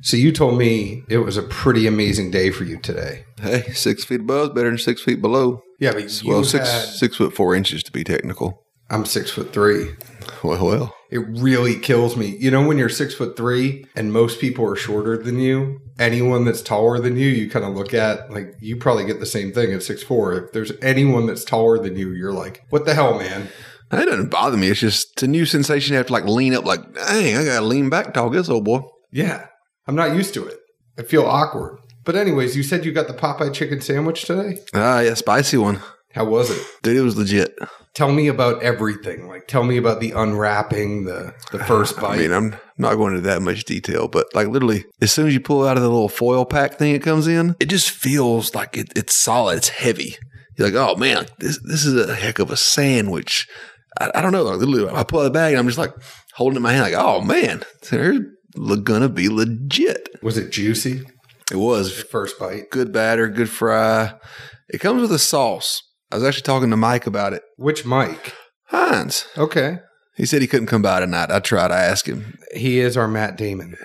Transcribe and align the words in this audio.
So 0.00 0.16
you 0.16 0.30
told 0.30 0.56
me 0.58 1.02
it 1.08 1.18
was 1.18 1.36
a 1.36 1.42
pretty 1.42 1.86
amazing 1.86 2.30
day 2.30 2.50
for 2.50 2.62
you 2.64 2.78
today. 2.78 3.24
Hey, 3.40 3.62
six 3.72 4.04
feet 4.04 4.20
above 4.20 4.48
is 4.50 4.54
better 4.54 4.68
than 4.68 4.78
six 4.78 5.02
feet 5.02 5.20
below. 5.20 5.62
Yeah, 5.80 5.92
but 5.92 6.22
Well, 6.24 6.44
six 6.44 6.70
had- 6.70 6.84
six 6.88 7.16
foot 7.16 7.34
four 7.34 7.54
inches 7.54 7.82
to 7.84 7.92
be 7.92 8.04
technical. 8.04 8.62
I'm 8.90 9.04
six 9.04 9.30
foot 9.30 9.52
three. 9.52 9.90
Well, 10.42 10.64
well. 10.64 10.94
It 11.10 11.18
really 11.18 11.74
kills 11.78 12.16
me. 12.16 12.36
You 12.38 12.50
know, 12.50 12.66
when 12.66 12.78
you're 12.78 12.88
six 12.88 13.12
foot 13.14 13.36
three 13.36 13.84
and 13.96 14.12
most 14.12 14.40
people 14.40 14.64
are 14.66 14.76
shorter 14.76 15.16
than 15.22 15.38
you, 15.38 15.80
anyone 15.98 16.44
that's 16.44 16.62
taller 16.62 16.98
than 17.00 17.16
you, 17.16 17.28
you 17.28 17.50
kind 17.50 17.64
of 17.64 17.74
look 17.74 17.92
at 17.92 18.30
like 18.30 18.54
you 18.60 18.76
probably 18.76 19.04
get 19.04 19.18
the 19.20 19.26
same 19.26 19.52
thing 19.52 19.72
at 19.72 19.82
six 19.82 20.02
four. 20.02 20.32
If 20.34 20.52
there's 20.52 20.72
anyone 20.80 21.26
that's 21.26 21.44
taller 21.44 21.78
than 21.82 21.96
you, 21.96 22.12
you're 22.12 22.32
like, 22.32 22.64
what 22.70 22.84
the 22.86 22.94
hell, 22.94 23.18
man? 23.18 23.48
That 23.90 24.04
doesn't 24.06 24.30
bother 24.30 24.56
me. 24.56 24.68
It's 24.68 24.80
just 24.80 25.22
a 25.22 25.26
new 25.26 25.44
sensation. 25.44 25.92
You 25.92 25.98
have 25.98 26.06
to 26.06 26.12
like 26.12 26.24
lean 26.26 26.54
up, 26.54 26.64
like, 26.64 26.94
dang, 26.94 27.36
I 27.36 27.44
gotta 27.44 27.66
lean 27.66 27.90
back, 27.90 28.14
talk 28.14 28.32
this 28.32 28.48
old 28.48 28.64
boy. 28.64 28.80
Yeah, 29.10 29.46
I'm 29.88 29.96
not 29.96 30.14
used 30.14 30.34
to 30.34 30.46
it. 30.46 30.58
I 30.98 31.02
feel 31.02 31.24
awkward. 31.24 31.78
But 32.04 32.14
anyways, 32.16 32.56
you 32.56 32.62
said 32.62 32.84
you 32.84 32.92
got 32.92 33.06
the 33.08 33.14
Popeye 33.14 33.52
chicken 33.52 33.80
sandwich 33.80 34.24
today. 34.24 34.58
Ah, 34.74 35.00
yeah, 35.00 35.14
spicy 35.14 35.56
one, 35.56 35.80
How 36.14 36.24
was 36.24 36.50
it? 36.50 36.62
dude. 36.82 36.96
It 36.96 37.00
was 37.02 37.16
legit. 37.16 37.56
Tell 37.94 38.12
me 38.12 38.28
about 38.28 38.62
everything. 38.62 39.26
Like, 39.28 39.48
tell 39.48 39.64
me 39.64 39.76
about 39.76 40.00
the 40.00 40.12
unwrapping, 40.12 41.04
the 41.04 41.34
the 41.50 41.58
first 41.64 41.98
bite. 42.00 42.14
I 42.14 42.18
mean, 42.18 42.32
I'm 42.32 42.54
not 42.76 42.94
going 42.94 43.14
into 43.16 43.26
that 43.28 43.42
much 43.42 43.64
detail, 43.64 44.08
but 44.08 44.26
like 44.34 44.48
literally, 44.48 44.84
as 45.00 45.10
soon 45.12 45.26
as 45.26 45.34
you 45.34 45.40
pull 45.40 45.66
out 45.66 45.76
of 45.76 45.82
the 45.82 45.88
little 45.88 46.08
foil 46.08 46.44
pack 46.44 46.74
thing 46.74 46.94
it 46.94 47.02
comes 47.02 47.26
in, 47.26 47.56
it 47.58 47.66
just 47.68 47.90
feels 47.90 48.54
like 48.54 48.76
it, 48.76 48.92
it's 48.96 49.14
solid. 49.14 49.56
It's 49.58 49.68
heavy. 49.70 50.16
You're 50.56 50.68
like, 50.70 50.76
oh 50.76 50.96
man, 50.96 51.26
this 51.38 51.58
this 51.64 51.84
is 51.84 52.08
a 52.08 52.14
heck 52.14 52.38
of 52.38 52.50
a 52.50 52.56
sandwich. 52.56 53.48
I, 54.00 54.10
I 54.14 54.20
don't 54.22 54.32
know. 54.32 54.44
Like 54.44 54.58
literally, 54.60 54.94
I 54.94 55.02
pull 55.02 55.20
out 55.20 55.24
the 55.24 55.30
bag 55.30 55.52
and 55.54 55.58
I'm 55.58 55.66
just 55.66 55.78
like 55.78 55.94
holding 56.34 56.54
it 56.54 56.58
in 56.58 56.62
my 56.62 56.72
hand, 56.72 56.92
like, 56.92 56.94
oh 57.04 57.20
man, 57.20 57.64
they're 57.90 58.14
le- 58.14 58.20
gonna 58.84 59.08
be 59.08 59.28
legit. 59.28 60.08
was 60.22 60.36
it 60.38 60.50
juicy? 60.50 61.02
It 61.50 61.56
was 61.56 62.02
First 62.02 62.38
bite. 62.38 62.70
good 62.70 62.92
batter, 62.92 63.28
good 63.28 63.48
fry. 63.50 64.14
It 64.68 64.78
comes 64.80 65.00
with 65.00 65.12
a 65.12 65.18
sauce. 65.18 65.82
I 66.12 66.16
was 66.16 66.24
actually 66.24 66.42
talking 66.42 66.70
to 66.70 66.76
Mike 66.76 67.06
about 67.06 67.32
it. 67.32 67.42
Which 67.56 67.84
Mike? 67.84 68.34
Heinz. 68.66 69.26
Okay. 69.36 69.78
He 70.16 70.26
said 70.26 70.42
he 70.42 70.48
couldn't 70.48 70.66
come 70.66 70.82
by 70.82 71.00
tonight. 71.00 71.30
I 71.30 71.38
tried. 71.40 71.70
I 71.70 71.82
asked 71.84 72.06
him. 72.06 72.38
He 72.54 72.80
is 72.80 72.96
our 72.96 73.08
Matt 73.08 73.36
Damon. 73.36 73.76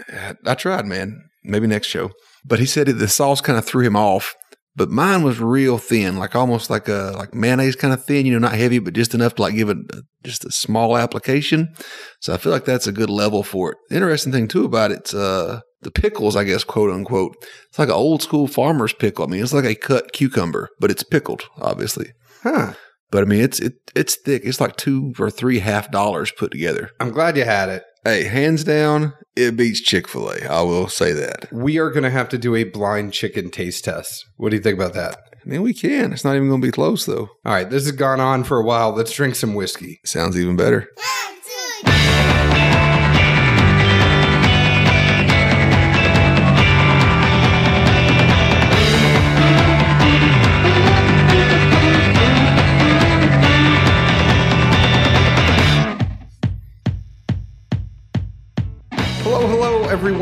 I 0.45 0.55
tried, 0.55 0.85
man. 0.85 1.21
Maybe 1.43 1.67
next 1.67 1.87
show. 1.87 2.11
But 2.45 2.59
he 2.59 2.65
said 2.65 2.87
the 2.87 3.07
sauce 3.07 3.39
kind 3.39 3.57
of 3.57 3.65
threw 3.65 3.85
him 3.85 3.95
off. 3.95 4.33
But 4.75 4.89
mine 4.89 5.21
was 5.21 5.39
real 5.39 5.77
thin, 5.77 6.17
like 6.17 6.35
almost 6.35 6.69
like 6.69 6.87
a 6.87 7.13
like 7.15 7.33
mayonnaise 7.33 7.75
kind 7.75 7.93
of 7.93 8.03
thin. 8.03 8.25
You 8.25 8.33
know, 8.33 8.39
not 8.39 8.55
heavy, 8.55 8.79
but 8.79 8.93
just 8.93 9.13
enough 9.13 9.35
to 9.35 9.43
like 9.43 9.55
give 9.55 9.69
it 9.69 9.77
a, 9.93 10.01
just 10.23 10.45
a 10.45 10.51
small 10.51 10.97
application. 10.97 11.75
So 12.19 12.33
I 12.33 12.37
feel 12.37 12.51
like 12.51 12.65
that's 12.65 12.87
a 12.87 12.91
good 12.91 13.09
level 13.09 13.43
for 13.43 13.71
it. 13.71 13.77
The 13.89 13.95
interesting 13.95 14.31
thing 14.31 14.47
too 14.47 14.65
about 14.65 14.91
it's 14.91 15.13
uh 15.13 15.61
the 15.83 15.91
pickles, 15.91 16.35
I 16.35 16.43
guess, 16.43 16.63
quote 16.63 16.89
unquote. 16.89 17.35
It's 17.69 17.77
like 17.77 17.89
an 17.89 17.95
old 17.95 18.23
school 18.23 18.47
farmer's 18.47 18.93
pickle. 18.93 19.25
I 19.25 19.27
mean, 19.27 19.43
it's 19.43 19.53
like 19.53 19.65
a 19.65 19.75
cut 19.75 20.11
cucumber, 20.11 20.69
but 20.79 20.89
it's 20.89 21.03
pickled, 21.03 21.43
obviously. 21.57 22.13
Huh. 22.41 22.73
But 23.11 23.23
I 23.23 23.25
mean, 23.27 23.41
it's 23.41 23.59
it 23.59 23.73
it's 23.95 24.15
thick. 24.15 24.41
It's 24.43 24.59
like 24.59 24.75
two 24.75 25.13
or 25.19 25.29
three 25.29 25.59
half 25.59 25.91
dollars 25.91 26.31
put 26.31 26.51
together. 26.51 26.89
I'm 26.99 27.11
glad 27.11 27.37
you 27.37 27.45
had 27.45 27.69
it. 27.69 27.83
Hey, 28.05 28.25
hands 28.25 28.65
down, 28.65 29.13
it 29.33 29.55
beats 29.55 29.79
Chick 29.79 30.09
Fil 30.09 30.29
A. 30.29 30.45
I 30.45 30.61
will 30.61 30.89
say 30.89 31.13
that. 31.13 31.47
We 31.53 31.77
are 31.77 31.89
going 31.89 32.03
to 32.03 32.09
have 32.09 32.27
to 32.29 32.37
do 32.37 32.53
a 32.53 32.65
blind 32.65 33.13
chicken 33.13 33.49
taste 33.49 33.85
test. 33.85 34.25
What 34.35 34.49
do 34.49 34.57
you 34.57 34.61
think 34.61 34.77
about 34.77 34.93
that? 34.95 35.21
I 35.33 35.49
mean, 35.49 35.61
we 35.61 35.73
can. 35.73 36.11
It's 36.11 36.25
not 36.25 36.35
even 36.35 36.49
going 36.49 36.59
to 36.59 36.67
be 36.67 36.71
close, 36.73 37.05
though. 37.05 37.29
All 37.45 37.53
right, 37.53 37.69
this 37.69 37.85
has 37.85 37.93
gone 37.93 38.19
on 38.19 38.43
for 38.43 38.59
a 38.59 38.65
while. 38.65 38.91
Let's 38.91 39.13
drink 39.13 39.35
some 39.35 39.53
whiskey. 39.53 40.01
Sounds 40.03 40.37
even 40.37 40.57
better. 40.57 40.89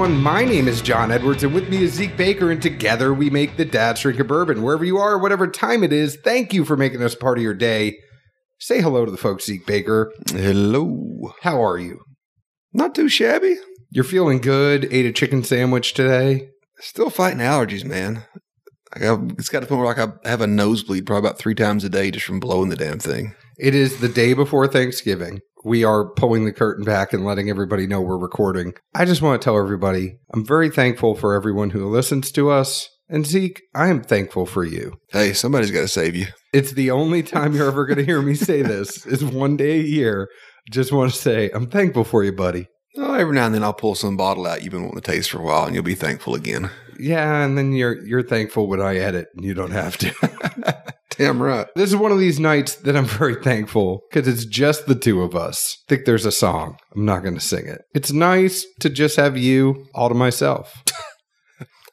Everyone. 0.01 0.23
My 0.23 0.43
name 0.43 0.67
is 0.67 0.81
John 0.81 1.11
Edwards, 1.11 1.43
and 1.43 1.53
with 1.53 1.69
me 1.69 1.83
is 1.83 1.93
Zeke 1.93 2.17
Baker, 2.17 2.49
and 2.49 2.59
together 2.59 3.13
we 3.13 3.29
make 3.29 3.55
the 3.55 3.65
Dad's 3.65 4.01
Drinking 4.01 4.25
Bourbon. 4.25 4.63
Wherever 4.63 4.83
you 4.83 4.97
are, 4.97 5.15
whatever 5.15 5.45
time 5.45 5.83
it 5.83 5.93
is, 5.93 6.17
thank 6.23 6.55
you 6.55 6.65
for 6.65 6.75
making 6.75 7.03
us 7.03 7.13
part 7.13 7.37
of 7.37 7.43
your 7.43 7.53
day. 7.53 7.99
Say 8.57 8.81
hello 8.81 9.05
to 9.05 9.11
the 9.11 9.17
folks, 9.19 9.45
Zeke 9.45 9.63
Baker. 9.67 10.11
Hello. 10.31 11.33
How 11.41 11.63
are 11.63 11.77
you? 11.77 11.99
Not 12.73 12.95
too 12.95 13.09
shabby. 13.09 13.57
You're 13.91 14.03
feeling 14.03 14.39
good? 14.39 14.87
Ate 14.89 15.05
a 15.05 15.11
chicken 15.11 15.43
sandwich 15.43 15.93
today? 15.93 16.49
Still 16.79 17.11
fighting 17.11 17.37
allergies, 17.37 17.85
man. 17.85 18.25
I, 18.95 19.19
it's 19.37 19.49
got 19.49 19.59
to 19.59 19.65
the 19.65 19.69
point 19.69 19.85
where 19.85 19.95
like 19.95 20.17
I 20.25 20.27
have 20.27 20.41
a 20.41 20.47
nosebleed 20.47 21.05
probably 21.05 21.27
about 21.27 21.37
three 21.37 21.53
times 21.53 21.83
a 21.83 21.89
day 21.89 22.09
just 22.09 22.25
from 22.25 22.39
blowing 22.39 22.69
the 22.69 22.75
damn 22.75 22.97
thing. 22.97 23.35
It 23.59 23.75
is 23.75 23.99
the 23.99 24.09
day 24.09 24.33
before 24.33 24.67
Thanksgiving. 24.67 25.41
We 25.63 25.83
are 25.83 26.09
pulling 26.13 26.45
the 26.45 26.53
curtain 26.53 26.83
back 26.83 27.13
and 27.13 27.23
letting 27.23 27.49
everybody 27.49 27.85
know 27.85 28.01
we're 28.01 28.17
recording. 28.17 28.73
I 28.95 29.05
just 29.05 29.21
want 29.21 29.41
to 29.41 29.45
tell 29.45 29.57
everybody 29.57 30.17
I'm 30.33 30.45
very 30.45 30.69
thankful 30.69 31.15
for 31.15 31.33
everyone 31.33 31.69
who 31.69 31.89
listens 31.89 32.31
to 32.33 32.49
us. 32.49 32.89
And 33.09 33.25
Zeke, 33.25 33.61
I 33.75 33.89
am 33.89 34.01
thankful 34.01 34.45
for 34.45 34.63
you. 34.63 34.93
Hey, 35.11 35.33
somebody's 35.33 35.71
got 35.71 35.81
to 35.81 35.87
save 35.87 36.15
you. 36.15 36.27
It's 36.53 36.71
the 36.71 36.91
only 36.91 37.21
time 37.23 37.53
you're 37.53 37.67
ever 37.67 37.85
going 37.85 37.97
to 37.97 38.05
hear 38.05 38.21
me 38.21 38.35
say 38.35 38.61
this 38.61 39.05
is 39.05 39.23
one 39.23 39.57
day 39.57 39.79
a 39.79 39.83
year. 39.83 40.29
Just 40.71 40.91
want 40.91 41.11
to 41.11 41.17
say 41.17 41.49
I'm 41.53 41.67
thankful 41.67 42.05
for 42.05 42.23
you, 42.23 42.31
buddy. 42.31 42.67
Oh, 42.97 43.13
every 43.13 43.35
now 43.35 43.45
and 43.45 43.55
then 43.55 43.63
I'll 43.63 43.73
pull 43.73 43.95
some 43.95 44.17
bottle 44.17 44.45
out 44.45 44.63
you've 44.63 44.71
been 44.71 44.83
wanting 44.83 45.01
to 45.01 45.11
taste 45.11 45.31
for 45.31 45.39
a 45.39 45.43
while, 45.43 45.65
and 45.65 45.73
you'll 45.73 45.83
be 45.83 45.95
thankful 45.95 46.35
again. 46.35 46.69
Yeah, 46.99 47.43
and 47.43 47.57
then 47.57 47.73
you're 47.73 48.05
you're 48.05 48.23
thankful 48.23 48.67
when 48.67 48.81
I 48.81 48.97
edit 48.97 49.27
and 49.35 49.45
you 49.45 49.53
don't 49.53 49.71
have 49.71 49.97
to. 49.97 50.77
Damn 51.17 51.41
right. 51.41 51.67
this 51.75 51.89
is 51.89 51.95
one 51.95 52.11
of 52.11 52.19
these 52.19 52.39
nights 52.39 52.75
that 52.75 52.95
I'm 52.95 53.05
very 53.19 53.35
thankful 53.35 54.01
because 54.09 54.27
it's 54.27 54.45
just 54.45 54.85
the 54.87 54.95
two 54.95 55.21
of 55.21 55.35
us. 55.35 55.77
I 55.85 55.95
think 55.95 56.05
there's 56.05 56.25
a 56.25 56.31
song. 56.31 56.77
I'm 56.95 57.05
not 57.05 57.21
going 57.23 57.35
to 57.35 57.41
sing 57.41 57.67
it. 57.67 57.81
It's 57.93 58.11
nice 58.11 58.65
to 58.79 58.89
just 58.89 59.17
have 59.17 59.37
you 59.37 59.87
all 59.93 60.09
to 60.09 60.15
myself. 60.15 60.83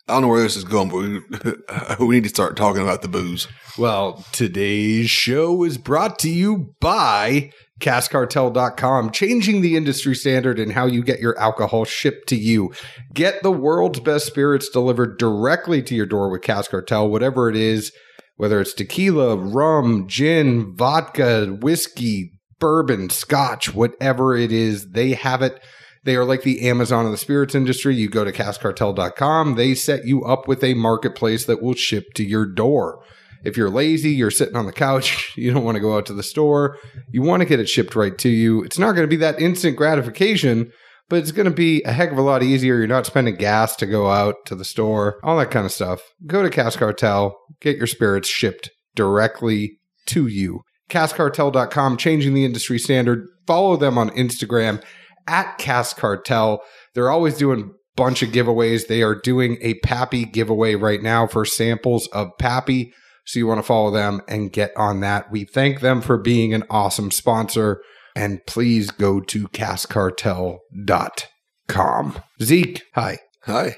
I 0.09 0.15
don't 0.15 0.23
know 0.23 0.29
where 0.29 0.43
this 0.43 0.57
is 0.57 0.65
going, 0.65 0.89
but 0.89 1.99
we, 1.99 2.07
we 2.07 2.15
need 2.15 2.23
to 2.23 2.31
start 2.31 2.57
talking 2.57 2.81
about 2.81 3.03
the 3.03 3.09
booze. 3.09 3.47
Well, 3.77 4.25
today's 4.33 5.11
show 5.11 5.65
is 5.65 5.77
brought 5.77 6.19
to 6.21 6.31
you 6.31 6.75
by 6.81 7.51
CaskCartel.com, 7.81 9.11
changing 9.11 9.61
the 9.61 9.77
industry 9.77 10.15
standard 10.15 10.59
in 10.59 10.71
how 10.71 10.87
you 10.87 11.03
get 11.03 11.21
your 11.21 11.39
alcohol 11.39 11.85
shipped 11.85 12.29
to 12.31 12.37
you. 12.37 12.73
Get 13.13 13.43
the 13.43 13.53
world's 13.53 14.01
best 14.01 14.27
spirits 14.27 14.71
delivered 14.71 15.19
directly 15.19 15.83
to 15.83 15.95
your 15.95 16.07
door 16.07 16.31
with 16.31 16.43
Cask 16.43 16.71
Cartel, 16.71 17.11
whatever 17.11 17.51
it 17.51 17.57
is, 17.57 17.93
whether 18.39 18.61
it's 18.61 18.73
tequila, 18.73 19.37
rum, 19.37 20.07
gin, 20.07 20.75
vodka, 20.75 21.47
whiskey, 21.61 22.33
bourbon, 22.61 23.11
scotch, 23.11 23.75
whatever 23.75 24.37
it 24.37 24.51
is, 24.51 24.93
they 24.93 25.13
have 25.13 25.43
it. 25.43 25.61
They 26.05 26.15
are 26.15 26.25
like 26.25 26.43
the 26.43 26.69
Amazon 26.69 27.05
of 27.05 27.11
the 27.11 27.19
spirits 27.19 27.57
industry. 27.57 27.97
You 27.97 28.09
go 28.09 28.25
to 28.25 28.33
CaskCartel.com, 28.33 29.57
they 29.57 29.75
set 29.75 30.07
you 30.07 30.25
up 30.25 30.47
with 30.47 30.63
a 30.63 30.75
marketplace 30.75 31.45
that 31.47 31.61
will 31.61 31.75
ship 31.75 32.15
to 32.15 32.25
your 32.25 32.47
door. 32.47 33.03
If 33.45 33.57
you're 33.57 33.71
lazy, 33.71 34.11
you're 34.11 34.31
sitting 34.31 34.57
on 34.57 34.67
the 34.67 34.73
couch, 34.73 35.33
you 35.37 35.53
don't 35.53 35.65
want 35.65 35.75
to 35.75 35.81
go 35.81 35.97
out 35.97 36.07
to 36.07 36.15
the 36.15 36.23
store, 36.23 36.79
you 37.11 37.23
want 37.23 37.41
to 37.41 37.47
get 37.47 37.61
it 37.61 37.69
shipped 37.69 37.97
right 37.97 38.17
to 38.19 38.29
you. 38.29 38.63
It's 38.63 38.79
not 38.79 38.93
going 38.93 39.05
to 39.05 39.09
be 39.09 39.17
that 39.17 39.41
instant 39.41 39.77
gratification, 39.77 40.73
but 41.09 41.19
it's 41.19 41.33
going 41.33 41.49
to 41.49 41.51
be 41.51 41.83
a 41.83 41.93
heck 41.93 42.13
of 42.13 42.19
a 42.19 42.23
lot 42.23 42.43
easier. 42.43 42.77
You're 42.77 42.87
not 42.87 43.07
spending 43.07 43.37
gas 43.37 43.77
to 43.77 43.87
go 43.87 44.11
out 44.11 44.37
to 44.47 44.55
the 44.55 44.65
store, 44.65 45.19
all 45.23 45.39
that 45.39 45.51
kind 45.51 45.67
of 45.67 45.73
stuff. 45.73 46.01
Go 46.27 46.43
to 46.43 46.51
Cask 46.51 46.79
Cartel, 46.79 47.39
get 47.61 47.77
your 47.77 47.87
spirits 47.87 48.29
shipped 48.29 48.71
directly 48.95 49.79
to 50.07 50.27
you. 50.27 50.63
CaskCartel.com, 50.91 51.97
changing 51.97 52.35
the 52.35 52.45
industry 52.45 52.79
standard. 52.79 53.27
Follow 53.47 53.77
them 53.77 53.99
on 53.99 54.11
Instagram 54.11 54.83
at 55.27 55.59
Cask 55.59 55.97
Cartel. 55.97 56.63
They're 56.95 57.11
always 57.11 57.37
doing 57.37 57.75
bunch 57.99 58.23
of 58.23 58.31
giveaways. 58.31 58.87
They 58.87 59.03
are 59.03 59.15
doing 59.15 59.59
a 59.61 59.75
Pappy 59.81 60.25
giveaway 60.25 60.77
right 60.77 61.03
now 61.03 61.27
for 61.27 61.45
samples 61.45 62.07
of 62.09 62.31
Pappy. 62.39 62.95
So 63.27 63.39
you 63.39 63.47
want 63.47 63.59
to 63.59 63.67
follow 63.67 63.91
them 63.91 64.23
and 64.29 64.53
get 64.53 64.75
on 64.77 65.01
that. 65.01 65.31
We 65.31 65.45
thank 65.45 65.81
them 65.81 66.01
for 66.01 66.17
being 66.17 66.55
an 66.55 66.65
awesome 66.71 67.11
sponsor. 67.11 67.83
And 68.19 68.45
please 68.47 68.91
go 68.91 69.21
to 69.21 69.47
caskcartel.com. 69.47 72.19
Zeke, 72.43 72.83
hi. 72.97 73.19
Hi. 73.45 73.77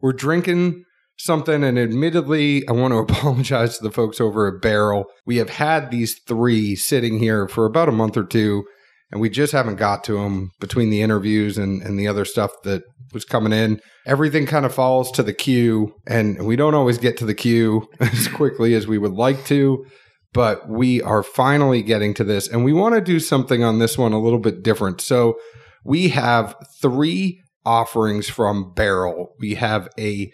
We're 0.00 0.12
drinking 0.12 0.84
something, 1.18 1.64
and 1.64 1.76
admittedly, 1.76 2.68
I 2.68 2.72
want 2.72 2.92
to 2.92 2.98
apologize 2.98 3.78
to 3.78 3.82
the 3.82 3.90
folks 3.90 4.20
over 4.20 4.46
at 4.46 4.62
Barrel. 4.62 5.06
We 5.26 5.38
have 5.38 5.50
had 5.50 5.90
these 5.90 6.20
three 6.28 6.76
sitting 6.76 7.18
here 7.18 7.48
for 7.48 7.66
about 7.66 7.88
a 7.88 7.92
month 7.92 8.16
or 8.16 8.24
two, 8.24 8.62
and 9.10 9.20
we 9.20 9.28
just 9.28 9.52
haven't 9.52 9.74
got 9.74 10.04
to 10.04 10.12
them 10.12 10.52
between 10.60 10.90
the 10.90 11.02
interviews 11.02 11.58
and, 11.58 11.82
and 11.82 11.98
the 11.98 12.06
other 12.06 12.24
stuff 12.24 12.52
that 12.62 12.84
was 13.12 13.24
coming 13.24 13.52
in. 13.52 13.80
Everything 14.06 14.46
kind 14.46 14.64
of 14.64 14.72
falls 14.72 15.10
to 15.12 15.24
the 15.24 15.34
queue, 15.34 15.92
and 16.06 16.46
we 16.46 16.54
don't 16.54 16.76
always 16.76 16.98
get 16.98 17.16
to 17.16 17.26
the 17.26 17.34
queue 17.34 17.88
as 17.98 18.28
quickly 18.28 18.74
as 18.74 18.86
we 18.86 18.98
would 18.98 19.14
like 19.14 19.44
to. 19.46 19.84
But 20.32 20.68
we 20.68 21.02
are 21.02 21.22
finally 21.22 21.82
getting 21.82 22.14
to 22.14 22.24
this, 22.24 22.46
and 22.46 22.64
we 22.64 22.72
want 22.72 22.94
to 22.94 23.00
do 23.00 23.18
something 23.18 23.64
on 23.64 23.78
this 23.78 23.98
one 23.98 24.12
a 24.12 24.20
little 24.20 24.38
bit 24.38 24.62
different. 24.62 25.00
So 25.00 25.38
we 25.84 26.10
have 26.10 26.54
three 26.80 27.40
offerings 27.64 28.28
from 28.28 28.72
Barrel. 28.74 29.34
We 29.40 29.54
have 29.54 29.88
a 29.98 30.30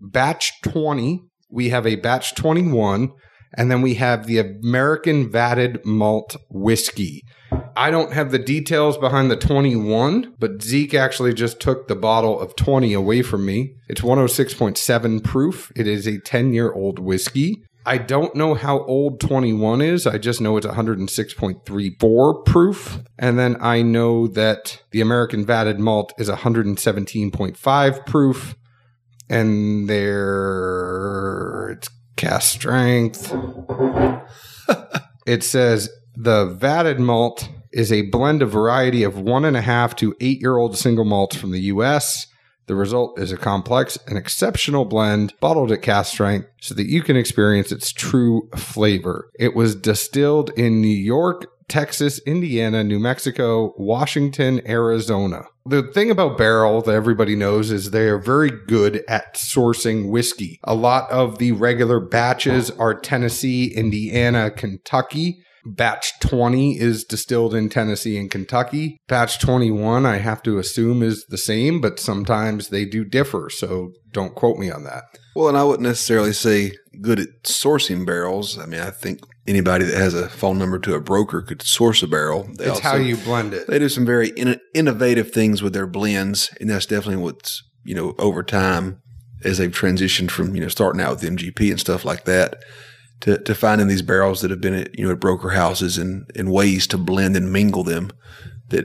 batch 0.00 0.60
20, 0.62 1.22
we 1.50 1.70
have 1.70 1.86
a 1.86 1.96
batch 1.96 2.34
21, 2.34 3.12
and 3.56 3.70
then 3.70 3.82
we 3.82 3.94
have 3.94 4.26
the 4.26 4.38
American 4.38 5.30
Vatted 5.30 5.84
Malt 5.84 6.36
Whiskey. 6.50 7.22
I 7.76 7.90
don't 7.90 8.12
have 8.12 8.30
the 8.30 8.38
details 8.38 8.96
behind 8.98 9.30
the 9.30 9.36
21, 9.36 10.34
but 10.38 10.62
Zeke 10.62 10.94
actually 10.94 11.34
just 11.34 11.60
took 11.60 11.88
the 11.88 11.96
bottle 11.96 12.40
of 12.40 12.56
20 12.56 12.92
away 12.92 13.22
from 13.22 13.44
me. 13.44 13.74
It's 13.88 14.00
106.7 14.00 15.24
proof. 15.24 15.72
It 15.76 15.86
is 15.86 16.06
a 16.06 16.18
10 16.20 16.52
year 16.52 16.72
old 16.72 16.98
whiskey. 16.98 17.62
I 17.86 17.98
don't 17.98 18.34
know 18.34 18.54
how 18.54 18.80
old 18.84 19.20
21 19.20 19.82
is. 19.82 20.06
I 20.06 20.16
just 20.16 20.40
know 20.40 20.56
it's 20.56 20.66
106.34 20.66 22.44
proof. 22.46 23.00
And 23.18 23.38
then 23.38 23.56
I 23.60 23.82
know 23.82 24.26
that 24.28 24.82
the 24.90 25.02
American 25.02 25.44
Vatted 25.44 25.78
Malt 25.78 26.14
is 26.18 26.30
117.5 26.30 28.06
proof. 28.06 28.56
And 29.28 29.88
there 29.88 31.70
it's 31.72 31.90
cask 32.16 32.54
strength. 32.54 33.32
it 35.26 35.42
says 35.42 35.90
the 36.16 36.46
vatted 36.46 36.98
malt 36.98 37.48
is 37.72 37.92
a 37.92 38.02
blend 38.02 38.42
of 38.42 38.50
variety 38.50 39.02
of 39.02 39.18
one 39.18 39.44
and 39.44 39.56
a 39.56 39.60
half 39.60 39.96
to 39.96 40.14
eight 40.20 40.40
year 40.40 40.56
old 40.56 40.76
single 40.78 41.04
malts 41.04 41.36
from 41.36 41.50
the 41.50 41.60
US. 41.62 42.28
The 42.66 42.74
result 42.74 43.18
is 43.18 43.30
a 43.30 43.36
complex 43.36 43.98
and 44.06 44.16
exceptional 44.16 44.84
blend 44.84 45.34
bottled 45.40 45.70
at 45.70 45.82
cask 45.82 46.12
strength 46.12 46.48
so 46.60 46.74
that 46.74 46.86
you 46.86 47.02
can 47.02 47.16
experience 47.16 47.70
its 47.70 47.92
true 47.92 48.48
flavor. 48.56 49.30
It 49.38 49.54
was 49.54 49.74
distilled 49.74 50.50
in 50.56 50.80
New 50.80 50.88
York, 50.88 51.46
Texas, 51.68 52.20
Indiana, 52.26 52.84
New 52.84 52.98
Mexico, 52.98 53.74
Washington, 53.76 54.60
Arizona. 54.66 55.44
The 55.66 55.82
thing 55.82 56.10
about 56.10 56.36
Barrel 56.36 56.82
that 56.82 56.92
everybody 56.94 57.36
knows 57.36 57.70
is 57.70 57.90
they 57.90 58.08
are 58.08 58.18
very 58.18 58.50
good 58.50 59.02
at 59.08 59.34
sourcing 59.34 60.10
whiskey. 60.10 60.60
A 60.64 60.74
lot 60.74 61.10
of 61.10 61.38
the 61.38 61.52
regular 61.52 62.00
batches 62.00 62.70
are 62.70 62.94
Tennessee, 62.98 63.74
Indiana, 63.74 64.50
Kentucky. 64.50 65.42
Batch 65.64 66.18
20 66.20 66.78
is 66.78 67.04
distilled 67.04 67.54
in 67.54 67.68
Tennessee 67.68 68.18
and 68.18 68.30
Kentucky. 68.30 68.98
Batch 69.08 69.38
21, 69.38 70.04
I 70.04 70.18
have 70.18 70.42
to 70.42 70.58
assume, 70.58 71.02
is 71.02 71.24
the 71.28 71.38
same, 71.38 71.80
but 71.80 71.98
sometimes 71.98 72.68
they 72.68 72.84
do 72.84 73.04
differ. 73.04 73.48
So 73.50 73.92
don't 74.12 74.34
quote 74.34 74.58
me 74.58 74.70
on 74.70 74.84
that. 74.84 75.04
Well, 75.34 75.48
and 75.48 75.56
I 75.56 75.64
wouldn't 75.64 75.88
necessarily 75.88 76.32
say 76.32 76.72
good 77.00 77.18
at 77.18 77.28
sourcing 77.44 78.06
barrels. 78.06 78.58
I 78.58 78.66
mean, 78.66 78.80
I 78.80 78.90
think 78.90 79.20
anybody 79.46 79.84
that 79.84 79.96
has 79.96 80.14
a 80.14 80.28
phone 80.28 80.58
number 80.58 80.78
to 80.80 80.94
a 80.94 81.00
broker 81.00 81.42
could 81.42 81.62
source 81.62 82.02
a 82.02 82.06
barrel. 82.06 82.44
They 82.56 82.64
it's 82.64 82.76
also, 82.76 82.82
how 82.82 82.96
you 82.96 83.16
blend 83.16 83.54
it. 83.54 83.66
They 83.66 83.78
do 83.78 83.88
some 83.88 84.06
very 84.06 84.28
in- 84.30 84.60
innovative 84.74 85.32
things 85.32 85.62
with 85.62 85.72
their 85.72 85.86
blends, 85.86 86.50
and 86.60 86.70
that's 86.70 86.86
definitely 86.86 87.22
what's 87.22 87.62
you 87.84 87.94
know 87.94 88.14
over 88.18 88.42
time 88.42 89.00
as 89.42 89.58
they've 89.58 89.70
transitioned 89.70 90.30
from 90.30 90.54
you 90.54 90.60
know 90.60 90.68
starting 90.68 91.00
out 91.00 91.10
with 91.10 91.22
MGP 91.22 91.70
and 91.70 91.80
stuff 91.80 92.04
like 92.04 92.24
that 92.24 92.56
to, 93.24 93.38
to 93.38 93.54
finding 93.54 93.88
these 93.88 94.02
barrels 94.02 94.42
that 94.42 94.50
have 94.50 94.60
been 94.60 94.74
at 94.74 94.98
you 94.98 95.06
know 95.06 95.12
at 95.12 95.18
broker 95.18 95.50
houses 95.50 95.96
and, 95.96 96.30
and 96.36 96.52
ways 96.52 96.86
to 96.86 96.98
blend 96.98 97.36
and 97.36 97.50
mingle 97.50 97.82
them 97.82 98.10
that 98.68 98.84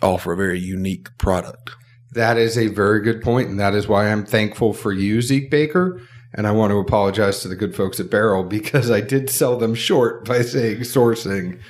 offer 0.00 0.32
a 0.32 0.36
very 0.36 0.60
unique 0.60 1.08
product. 1.18 1.72
That 2.12 2.36
is 2.36 2.56
a 2.56 2.68
very 2.68 3.00
good 3.02 3.20
point, 3.20 3.48
and 3.48 3.58
that 3.58 3.74
is 3.74 3.88
why 3.88 4.08
I'm 4.08 4.24
thankful 4.24 4.72
for 4.72 4.92
you, 4.92 5.20
Zeke 5.20 5.50
Baker. 5.50 6.00
And 6.32 6.46
I 6.46 6.52
want 6.52 6.70
to 6.70 6.78
apologize 6.78 7.40
to 7.40 7.48
the 7.48 7.56
good 7.56 7.74
folks 7.74 7.98
at 7.98 8.10
Barrel 8.10 8.44
because 8.44 8.92
I 8.92 9.00
did 9.00 9.28
sell 9.28 9.56
them 9.56 9.74
short 9.74 10.24
by 10.24 10.42
saying 10.42 10.80
sourcing. 10.80 11.60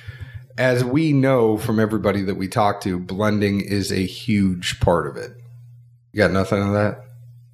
As 0.59 0.83
we 0.83 1.13
know 1.13 1.57
from 1.57 1.79
everybody 1.79 2.21
that 2.21 2.35
we 2.35 2.47
talk 2.47 2.81
to, 2.81 2.99
blending 2.99 3.61
is 3.61 3.91
a 3.91 4.05
huge 4.05 4.79
part 4.79 5.07
of 5.07 5.17
it. 5.17 5.31
You 6.11 6.19
got 6.19 6.31
nothing 6.31 6.61
on 6.61 6.73
that? 6.75 7.03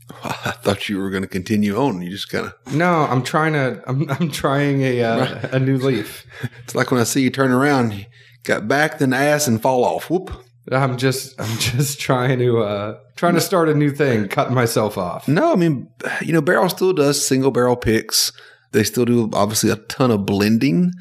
I 0.23 0.51
thought 0.51 0.89
you 0.89 0.99
were 0.99 1.09
going 1.09 1.23
to 1.23 1.29
continue 1.29 1.77
on. 1.77 2.01
You 2.01 2.09
just 2.09 2.29
kind 2.29 2.47
of 2.47 2.73
no. 2.73 3.01
I'm 3.03 3.23
trying 3.23 3.53
to. 3.53 3.81
I'm, 3.87 4.09
I'm 4.11 4.31
trying 4.31 4.81
a 4.81 5.03
uh, 5.03 5.19
right. 5.19 5.53
a 5.53 5.59
new 5.59 5.77
leaf. 5.77 6.25
It's 6.63 6.75
like 6.75 6.91
when 6.91 6.99
I 6.99 7.03
see 7.03 7.21
you 7.21 7.29
turn 7.29 7.51
around, 7.51 7.93
you 7.93 8.05
got 8.43 8.67
back, 8.67 8.99
then 8.99 9.13
ass, 9.13 9.47
and 9.47 9.61
fall 9.61 9.83
off. 9.83 10.09
Whoop. 10.09 10.31
I'm 10.71 10.97
just 10.97 11.39
I'm 11.39 11.57
just 11.59 11.99
trying 11.99 12.39
to 12.39 12.59
uh 12.59 12.99
trying 13.15 13.35
to 13.35 13.41
start 13.41 13.69
a 13.69 13.73
new 13.73 13.89
thing, 13.89 14.27
cutting 14.27 14.53
myself 14.53 14.97
off. 14.97 15.27
No, 15.27 15.51
I 15.51 15.55
mean, 15.55 15.89
you 16.21 16.33
know, 16.33 16.41
Barrel 16.41 16.69
still 16.69 16.93
does 16.93 17.25
single 17.25 17.51
barrel 17.51 17.77
picks. 17.77 18.31
They 18.73 18.83
still 18.83 19.05
do 19.05 19.29
obviously 19.33 19.69
a 19.69 19.77
ton 19.77 20.11
of 20.11 20.25
blending, 20.25 20.91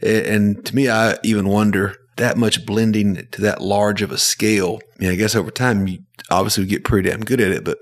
and 0.00 0.64
to 0.66 0.74
me, 0.74 0.90
I 0.90 1.18
even 1.22 1.48
wonder 1.48 1.94
that 2.16 2.36
much 2.36 2.66
blending 2.66 3.26
to 3.30 3.40
that 3.40 3.62
large 3.62 4.02
of 4.02 4.10
a 4.10 4.18
scale. 4.18 4.80
I 4.96 5.02
mean, 5.02 5.10
I 5.10 5.14
guess 5.14 5.34
over 5.34 5.50
time, 5.50 5.86
you 5.86 6.00
obviously 6.30 6.66
get 6.66 6.84
pretty 6.84 7.08
damn 7.08 7.20
good 7.20 7.40
at 7.40 7.52
it, 7.52 7.64
but 7.64 7.78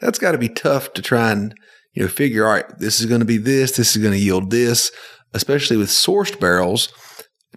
that's 0.00 0.18
got 0.18 0.32
to 0.32 0.38
be 0.38 0.48
tough 0.48 0.92
to 0.94 1.02
try 1.02 1.32
and 1.32 1.54
you 1.94 2.02
know 2.02 2.08
figure. 2.08 2.46
All 2.46 2.52
right, 2.52 2.78
this 2.78 3.00
is 3.00 3.06
going 3.06 3.20
to 3.20 3.26
be 3.26 3.38
this. 3.38 3.76
This 3.76 3.96
is 3.96 4.02
going 4.02 4.14
to 4.14 4.20
yield 4.20 4.50
this. 4.50 4.90
Especially 5.34 5.76
with 5.76 5.88
sourced 5.88 6.38
barrels, 6.40 6.90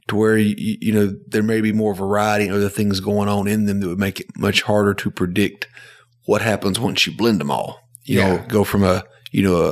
to 0.10 0.16
where 0.16 0.38
you, 0.38 0.78
you 0.82 0.92
know 0.92 1.16
there 1.28 1.44
may 1.44 1.62
be 1.62 1.72
more 1.72 1.94
variety 1.94 2.46
and 2.46 2.54
other 2.54 2.70
things 2.70 3.00
going 3.00 3.30
on 3.30 3.48
in 3.48 3.66
them 3.66 3.80
that 3.80 3.88
would 3.88 4.00
make 4.00 4.20
it 4.20 4.28
much 4.38 4.64
harder 4.64 4.94
to 4.96 5.10
predict 5.10 5.68
what 6.26 6.42
happens 6.42 6.80
once 6.80 7.06
you 7.08 7.16
blend 7.16 7.40
them 7.40 7.50
all. 7.50 7.80
You 8.04 8.20
yeah. 8.20 8.36
know, 8.36 8.46
go 8.48 8.64
from 8.64 8.84
a 8.84 9.04
you 9.32 9.44
know 9.44 9.72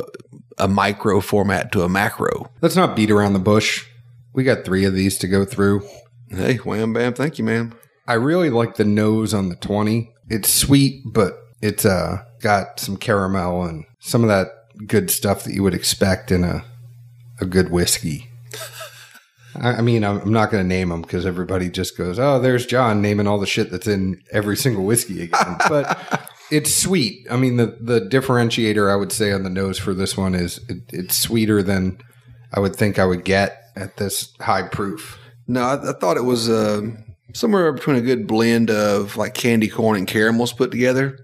a, 0.60 0.64
a 0.64 0.68
micro 0.68 1.20
format 1.20 1.72
to 1.74 1.84
a 1.84 1.90
macro. 1.90 2.52
Let's 2.62 2.76
not 2.76 2.96
beat 2.96 3.12
around 3.12 3.34
the 3.34 3.40
bush. 3.40 3.86
We 4.34 4.44
got 4.44 4.64
three 4.64 4.86
of 4.86 4.94
these 4.94 5.18
to 5.20 5.28
go 5.28 5.44
through. 5.44 5.88
Hey, 6.30 6.58
wham 6.58 6.94
bam, 6.94 7.14
thank 7.14 7.38
you, 7.38 7.44
ma'am. 7.44 7.74
I 8.08 8.14
really 8.14 8.50
like 8.50 8.76
the 8.76 8.86
nose 8.86 9.34
on 9.34 9.50
the 9.50 9.56
twenty. 9.56 10.14
It's 10.30 10.50
sweet, 10.50 11.04
but 11.06 11.34
it's 11.62 11.86
uh 11.86 12.24
got 12.42 12.80
some 12.80 12.98
caramel 12.98 13.64
and 13.64 13.86
some 14.00 14.24
of 14.24 14.30
that 14.30 14.48
good 14.86 15.10
stuff 15.10 15.44
that 15.44 15.54
you 15.54 15.64
would 15.64 15.74
expect 15.74 16.32
in 16.32 16.44
a 16.44 16.64
a 17.40 17.46
good 17.46 17.72
whiskey. 17.72 18.30
I, 19.60 19.82
mean, 19.82 20.04
I'm, 20.04 20.32
not 20.32 20.52
going 20.52 20.64
to 20.64 20.68
name 20.68 20.90
them 20.90 21.02
because 21.02 21.26
everybody 21.26 21.70
just 21.70 21.98
goes, 21.98 22.20
"Oh, 22.20 22.40
there's 22.40 22.66
John 22.66 23.02
naming 23.02 23.28
all 23.28 23.40
the 23.40 23.48
shit 23.48 23.72
that's 23.72 23.88
in 23.88 24.22
every 24.32 24.56
single 24.56 24.86
whiskey 24.86 25.24
again." 25.24 25.58
but 25.70 26.30
it's 26.52 26.76
sweet. 26.76 27.26
I 27.30 27.38
mean, 27.38 27.58
the 27.58 27.78
the 27.80 28.02
differentiator 28.02 28.92
I 28.92 28.96
would 28.96 29.12
say 29.12 29.32
on 29.32 29.44
the 29.44 29.50
nose 29.50 29.80
for 29.80 29.94
this 29.94 30.16
one 30.16 30.36
is 30.36 30.60
it, 30.70 30.84
it's 30.94 31.18
sweeter 31.18 31.64
than 31.64 32.00
I 32.54 32.60
would 32.60 32.76
think 32.76 33.00
I 33.00 33.06
would 33.06 33.24
get 33.24 33.72
at 33.76 33.98
this 33.98 34.34
high 34.40 34.68
proof. 34.68 35.20
No, 35.48 35.62
I, 35.62 35.90
I 35.90 35.94
thought 35.94 36.18
it 36.18 36.26
was 36.26 36.50
uh, 36.50 36.82
somewhere 37.34 37.72
between 37.72 37.98
a 37.98 38.02
good 38.02 38.28
blend 38.28 38.70
of 38.70 39.18
like 39.18 39.34
candy 39.34 39.68
corn 39.68 39.98
and 39.98 40.08
caramels 40.08 40.54
put 40.54 40.72
together. 40.72 41.20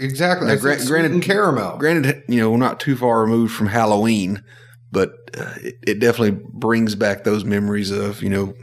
Exactly. 0.00 0.48
Now, 0.48 0.56
gra- 0.56 0.84
granted, 0.84 1.22
caramel. 1.22 1.76
Granted, 1.76 2.24
you 2.26 2.40
know, 2.40 2.50
we're 2.50 2.56
not 2.56 2.80
too 2.80 2.96
far 2.96 3.20
removed 3.22 3.54
from 3.54 3.66
Halloween, 3.66 4.42
but 4.90 5.10
uh, 5.38 5.54
it, 5.56 5.74
it, 5.86 5.98
definitely 6.00 6.42
brings 6.52 6.94
back 6.94 7.24
those 7.24 7.44
memories 7.44 7.90
of 7.90 8.22
you 8.22 8.30
know, 8.30 8.54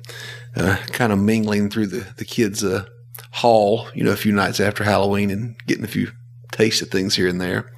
uh, 0.56 0.78
kind 0.88 1.14
of 1.14 1.20
mingling 1.20 1.70
through 1.70 1.88
the 1.88 2.08
the 2.18 2.26
kids' 2.26 2.64
uh, 2.64 2.86
hall, 3.32 3.88
you 3.94 4.04
know, 4.04 4.12
a 4.12 4.18
few 4.18 4.32
nights 4.32 4.60
after 4.60 4.84
Halloween 4.84 5.30
and 5.30 5.56
getting 5.68 5.84
a 5.84 5.88
few 5.88 6.12
tastes 6.52 6.82
of 6.82 6.90
things 6.90 7.16
here 7.16 7.28
and 7.28 7.40
there. 7.40 7.72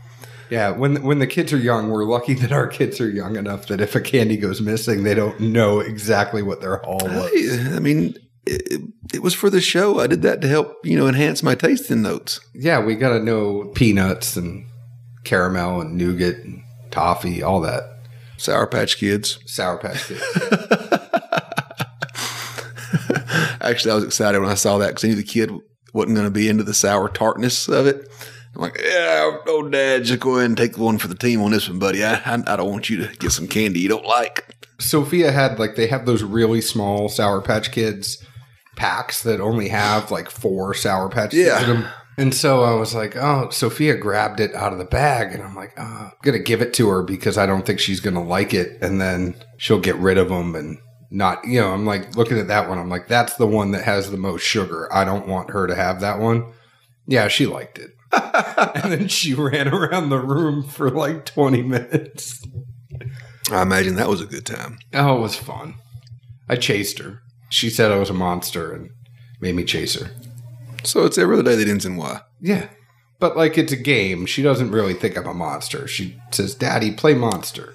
Yeah, 0.50 0.72
when 0.72 1.04
when 1.04 1.20
the 1.20 1.28
kids 1.28 1.54
are 1.54 1.58
young, 1.58 1.90
we're 1.90 2.06
lucky 2.06 2.34
that 2.36 2.52
our 2.52 2.68
kids 2.68 3.00
are 3.00 3.10
young 3.10 3.36
enough 3.36 3.68
that 3.68 3.82
if 3.82 3.94
a 3.94 4.02
candy 4.02 4.38
goes 4.38 4.62
missing, 4.62 5.04
they 5.04 5.14
don't 5.14 5.40
know 5.40 5.80
exactly 5.80 6.42
what 6.42 6.62
their 6.62 6.78
haul 6.78 7.00
was. 7.04 7.68
I 7.76 7.80
mean, 7.80 8.16
it, 8.50 8.82
it, 9.14 9.24
was 9.24 9.34
for 9.34 9.50
the 9.50 9.62
show. 9.62 10.00
I 10.00 10.08
did 10.08 10.22
that 10.24 10.42
to 10.42 10.48
help, 10.48 10.76
you 10.84 10.98
know, 10.98 11.08
enhance 11.08 11.44
my 11.44 11.56
tasting 11.56 12.02
notes. 12.02 12.40
Yeah, 12.54 12.84
we 12.84 12.96
got 12.96 13.10
to 13.10 13.20
know 13.20 13.72
peanuts 13.76 14.36
and 14.36 14.66
caramel 15.24 15.82
and 15.82 15.98
nougat 15.98 16.38
and 16.38 16.64
toffee, 16.92 17.44
all 17.44 17.62
that. 17.62 17.84
Sour 18.38 18.68
Patch 18.68 18.98
Kids. 18.98 19.40
Sour 19.46 19.78
Patch 19.78 20.08
Kids. 20.08 20.22
Actually, 23.62 23.92
I 23.92 23.96
was 23.96 24.04
excited 24.06 24.40
when 24.40 24.50
I 24.50 24.56
saw 24.56 24.78
that 24.78 24.88
because 24.88 25.04
I 25.04 25.10
knew 25.10 25.16
the 25.16 25.24
kid 25.24 25.52
wasn't 25.94 26.16
going 26.16 26.28
to 26.28 26.32
be 26.32 26.48
into 26.48 26.64
the 26.64 26.74
sour 26.74 27.10
tartness 27.10 27.68
of 27.68 27.86
it. 27.88 28.08
I'm 28.56 28.62
like, 28.62 28.80
yeah, 28.82 29.38
oh, 29.48 29.68
Dad, 29.70 30.06
just 30.06 30.22
go 30.22 30.38
ahead 30.38 30.46
and 30.46 30.58
take 30.58 30.74
the 30.74 30.82
one 30.82 30.98
for 30.98 31.08
the 31.08 31.16
team 31.16 31.42
on 31.42 31.52
this 31.52 31.70
one, 31.70 31.78
buddy. 31.78 32.04
I, 32.04 32.16
I, 32.16 32.42
I 32.48 32.56
don't 32.56 32.72
want 32.72 32.90
you 32.90 33.06
to 33.06 33.16
get 33.18 33.32
some 33.32 33.48
candy 33.48 33.80
you 33.82 33.90
don't 33.90 34.06
like. 34.06 34.56
Sophia 34.80 35.32
had 35.32 35.60
like 35.60 35.76
they 35.76 35.88
have 35.88 36.06
those 36.06 36.24
really 36.24 36.62
small 36.62 37.10
Sour 37.10 37.42
Patch 37.42 37.72
Kids 37.72 38.24
packs 38.80 39.24
that 39.24 39.42
only 39.42 39.68
have 39.68 40.10
like 40.10 40.30
four 40.30 40.74
Sour 40.74 41.10
Patch 41.10 41.34
yeah. 41.34 41.62
in 41.62 41.68
them. 41.68 41.88
And 42.18 42.34
so 42.34 42.64
I 42.64 42.74
was 42.74 42.96
like, 42.96 43.16
oh, 43.16 43.50
Sophia 43.50 43.96
grabbed 43.96 44.40
it 44.40 44.56
out 44.56 44.72
of 44.72 44.80
the 44.80 44.86
bag. 44.86 45.34
And 45.34 45.44
I'm 45.44 45.56
like, 45.56 45.74
oh, 45.78 45.84
I'm 45.84 46.12
going 46.22 46.38
to 46.38 46.44
give 46.44 46.62
it 46.62 46.74
to 46.76 46.90
her 46.90 47.04
because 47.04 47.38
I 47.38 47.46
don't 47.46 47.66
think 47.66 47.80
she's 47.80 48.00
going 48.00 48.16
to 48.16 48.22
like 48.22 48.54
it. 48.54 48.82
And 48.82 49.00
then 49.00 49.36
she'll 49.58 49.80
get 49.80 49.96
rid 49.98 50.18
of 50.18 50.30
them 50.30 50.56
and 50.56 50.80
not, 51.12 51.46
you 51.46 51.60
know, 51.60 51.74
I'm 51.74 51.86
like 51.86 52.16
looking 52.16 52.40
at 52.40 52.48
that 52.48 52.70
one. 52.70 52.78
I'm 52.78 52.90
like, 52.90 53.08
that's 53.08 53.36
the 53.36 53.48
one 53.48 53.72
that 53.72 53.84
has 53.84 54.12
the 54.12 54.18
most 54.18 54.44
sugar. 54.44 54.92
I 54.94 55.04
don't 55.04 55.28
want 55.28 55.52
her 55.52 55.68
to 55.68 55.76
have 55.76 56.00
that 56.02 56.20
one. 56.20 56.52
Yeah, 57.06 57.28
she 57.28 57.46
liked 57.46 57.80
it. 57.80 57.92
and 58.76 58.92
then 58.92 59.08
she 59.08 59.34
ran 59.34 59.68
around 59.68 60.10
the 60.10 60.20
room 60.20 60.64
for 60.64 60.90
like 60.90 61.26
20 61.26 61.64
minutes. 61.64 62.46
I 63.52 63.62
imagine 63.62 63.96
that 63.96 64.10
was 64.10 64.22
a 64.22 64.26
good 64.26 64.46
time. 64.46 64.80
Oh, 64.94 65.18
it 65.18 65.22
was 65.22 65.36
fun. 65.36 65.76
I 66.48 66.56
chased 66.56 67.00
her 67.00 67.22
she 67.50 67.70
said 67.70 67.92
I 67.92 67.98
was 67.98 68.10
a 68.10 68.14
monster 68.14 68.74
and 68.74 68.90
made 69.42 69.56
me 69.56 69.64
chase 69.64 70.00
her. 70.00 70.12
So 70.84 71.06
it's 71.06 71.18
every 71.18 71.36
other 71.36 71.44
day 71.44 71.56
that 71.56 71.68
ends 71.68 71.86
in 71.86 71.98
Y. 71.98 72.22
Yeah. 72.40 72.70
But 73.20 73.36
like 73.36 73.58
it's 73.58 73.74
a 73.74 73.78
game. 73.78 74.26
She 74.26 74.42
doesn't 74.42 74.72
really 74.72 74.94
think 74.94 75.18
I'm 75.18 75.28
a 75.28 75.34
monster. 75.34 75.88
She 75.88 76.18
says, 76.32 76.56
Daddy, 76.56 76.92
play 76.92 77.14
monster. 77.14 77.74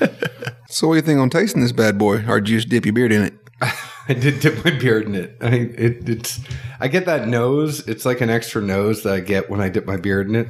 So 0.74 0.88
what 0.88 0.94
do 0.94 0.96
you 0.96 1.02
think 1.02 1.20
on 1.20 1.30
tasting 1.30 1.62
this 1.62 1.70
bad 1.70 1.98
boy? 1.98 2.24
Or 2.26 2.40
did 2.40 2.48
you 2.48 2.58
just 2.58 2.68
dip 2.68 2.84
your 2.84 2.92
beard 2.92 3.12
in 3.12 3.22
it? 3.22 3.34
I 4.08 4.14
did 4.14 4.40
dip 4.40 4.64
my 4.64 4.72
beard 4.72 5.06
in 5.06 5.14
it. 5.14 5.36
I 5.40 5.54
it, 5.54 6.08
it's 6.08 6.40
I 6.80 6.88
get 6.88 7.06
that 7.06 7.28
nose. 7.28 7.86
It's 7.86 8.04
like 8.04 8.20
an 8.20 8.28
extra 8.28 8.60
nose 8.60 9.04
that 9.04 9.14
I 9.14 9.20
get 9.20 9.48
when 9.48 9.60
I 9.60 9.68
dip 9.68 9.86
my 9.86 9.96
beard 9.96 10.28
in 10.28 10.34
it. 10.34 10.48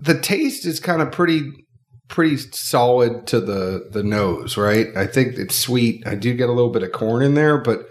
The 0.00 0.18
taste 0.18 0.64
is 0.64 0.80
kind 0.80 1.02
of 1.02 1.12
pretty 1.12 1.50
pretty 2.08 2.38
solid 2.38 3.26
to 3.26 3.40
the 3.40 3.90
the 3.92 4.02
nose, 4.02 4.56
right? 4.56 4.86
I 4.96 5.06
think 5.06 5.36
it's 5.36 5.54
sweet. 5.54 6.06
I 6.06 6.14
do 6.14 6.32
get 6.32 6.48
a 6.48 6.52
little 6.52 6.72
bit 6.72 6.82
of 6.82 6.92
corn 6.92 7.22
in 7.22 7.34
there, 7.34 7.58
but 7.58 7.86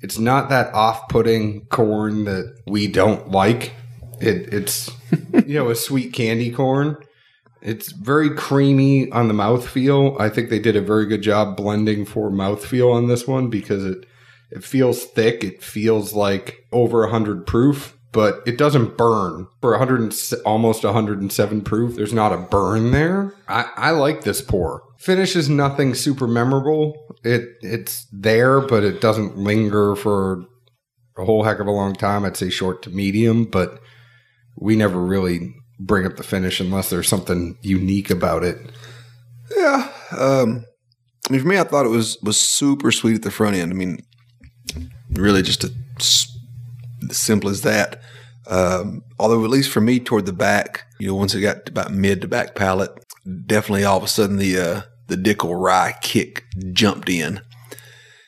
it's 0.00 0.18
not 0.18 0.48
that 0.48 0.72
off-putting 0.74 1.66
corn 1.66 2.24
that 2.24 2.60
we 2.66 2.86
don't 2.86 3.30
like. 3.30 3.72
It 4.20 4.52
it's 4.52 4.90
you 5.46 5.54
know 5.54 5.70
a 5.70 5.76
sweet 5.76 6.12
candy 6.12 6.50
corn. 6.50 6.96
It's 7.60 7.90
very 7.90 8.30
creamy 8.30 9.10
on 9.10 9.26
the 9.26 9.34
mouthfeel. 9.34 10.20
I 10.20 10.28
think 10.28 10.48
they 10.48 10.60
did 10.60 10.76
a 10.76 10.80
very 10.80 11.06
good 11.06 11.22
job 11.22 11.56
blending 11.56 12.04
for 12.04 12.30
mouthfeel 12.30 12.92
on 12.94 13.08
this 13.08 13.26
one 13.26 13.50
because 13.50 13.84
it 13.84 14.06
it 14.50 14.64
feels 14.64 15.04
thick. 15.04 15.44
It 15.44 15.62
feels 15.62 16.14
like 16.14 16.66
over 16.72 17.00
100 17.00 17.46
proof, 17.46 17.96
but 18.12 18.42
it 18.46 18.56
doesn't 18.56 18.96
burn. 18.96 19.46
For 19.60 19.72
100 19.72 20.00
and, 20.00 20.32
almost 20.46 20.84
107 20.84 21.60
proof, 21.62 21.96
there's 21.96 22.14
not 22.14 22.32
a 22.32 22.38
burn 22.38 22.92
there. 22.92 23.34
I, 23.46 23.66
I 23.76 23.90
like 23.90 24.22
this 24.22 24.40
pour. 24.40 24.84
Finish 24.96 25.36
is 25.36 25.48
nothing 25.48 25.94
super 25.94 26.26
memorable. 26.26 27.07
It 27.24 27.42
it's 27.60 28.06
there, 28.12 28.60
but 28.60 28.84
it 28.84 29.00
doesn't 29.00 29.36
linger 29.36 29.96
for 29.96 30.44
a 31.16 31.24
whole 31.24 31.42
heck 31.42 31.58
of 31.58 31.66
a 31.66 31.72
long 31.72 31.94
time. 31.94 32.24
I'd 32.24 32.36
say 32.36 32.50
short 32.50 32.82
to 32.82 32.90
medium, 32.90 33.44
but 33.44 33.80
we 34.56 34.76
never 34.76 35.00
really 35.00 35.54
bring 35.80 36.06
up 36.06 36.16
the 36.16 36.22
finish 36.22 36.60
unless 36.60 36.90
there's 36.90 37.08
something 37.08 37.58
unique 37.62 38.10
about 38.10 38.44
it. 38.44 38.56
Yeah. 39.56 39.90
Um, 40.16 40.64
I 41.28 41.32
mean, 41.32 41.42
for 41.42 41.48
me, 41.48 41.58
I 41.58 41.64
thought 41.64 41.86
it 41.86 41.90
was 41.90 42.18
was 42.22 42.38
super 42.38 42.90
sweet 42.92 43.16
at 43.16 43.22
the 43.22 43.30
front 43.30 43.56
end. 43.56 43.72
I 43.72 43.74
mean, 43.74 43.98
really 45.10 45.42
just 45.42 45.64
a, 45.64 45.72
as 45.98 46.28
simple 47.10 47.50
as 47.50 47.62
that. 47.62 48.00
Um, 48.46 49.02
although, 49.18 49.44
at 49.44 49.50
least 49.50 49.70
for 49.70 49.80
me, 49.80 50.00
toward 50.00 50.24
the 50.24 50.32
back, 50.32 50.86
you 50.98 51.08
know, 51.08 51.14
once 51.14 51.34
it 51.34 51.40
got 51.42 51.68
about 51.68 51.92
mid 51.92 52.22
to 52.22 52.28
back 52.28 52.54
palate, 52.54 52.90
definitely 53.46 53.84
all 53.84 53.98
of 53.98 54.04
a 54.04 54.08
sudden 54.08 54.36
the 54.36 54.58
uh, 54.58 54.82
the 55.08 55.16
Dickel 55.16 55.60
rye 55.60 55.94
kick 56.00 56.44
jumped 56.72 57.08
in. 57.08 57.40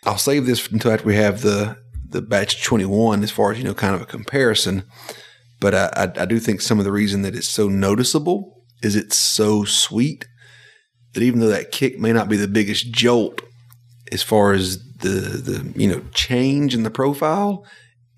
I'll 0.05 0.19
save 0.19 0.47
this 0.47 0.67
until 0.69 0.93
after 0.93 1.07
we 1.07 1.17
have 1.17 1.43
the 1.43 1.79
the 2.09 2.23
batch 2.23 2.63
twenty 2.63 2.87
one, 2.87 3.23
as 3.23 3.31
far 3.31 3.53
as 3.53 3.59
you 3.59 3.65
know, 3.65 3.75
kind 3.75 3.95
of 3.95 4.03
a 4.03 4.07
comparison. 4.07 4.85
But 5.61 5.75
I, 5.75 5.91
I, 5.95 6.23
I 6.23 6.25
do 6.25 6.39
think 6.41 6.61
some 6.61 6.79
of 6.79 6.85
the 6.85 6.93
reason 6.93 7.23
that 7.23 7.37
it's 7.37 7.49
so 7.49 7.69
noticeable 7.69 8.65
is 8.83 8.97
it's 8.97 9.17
so 9.17 9.65
sweet 9.65 10.27
that 11.13 11.23
even 11.23 11.41
though 11.41 11.49
that 11.49 11.71
kick 11.71 11.99
may 11.99 12.13
not 12.13 12.29
be 12.29 12.37
the 12.37 12.49
biggest 12.49 12.91
jolt 12.91 13.43
as 14.11 14.23
far 14.23 14.53
as 14.53 14.83
the 14.99 15.09
the 15.09 15.73
you 15.77 15.89
know 15.89 16.03
change 16.13 16.75
in 16.75 16.83
the 16.83 16.91
profile, 16.91 17.65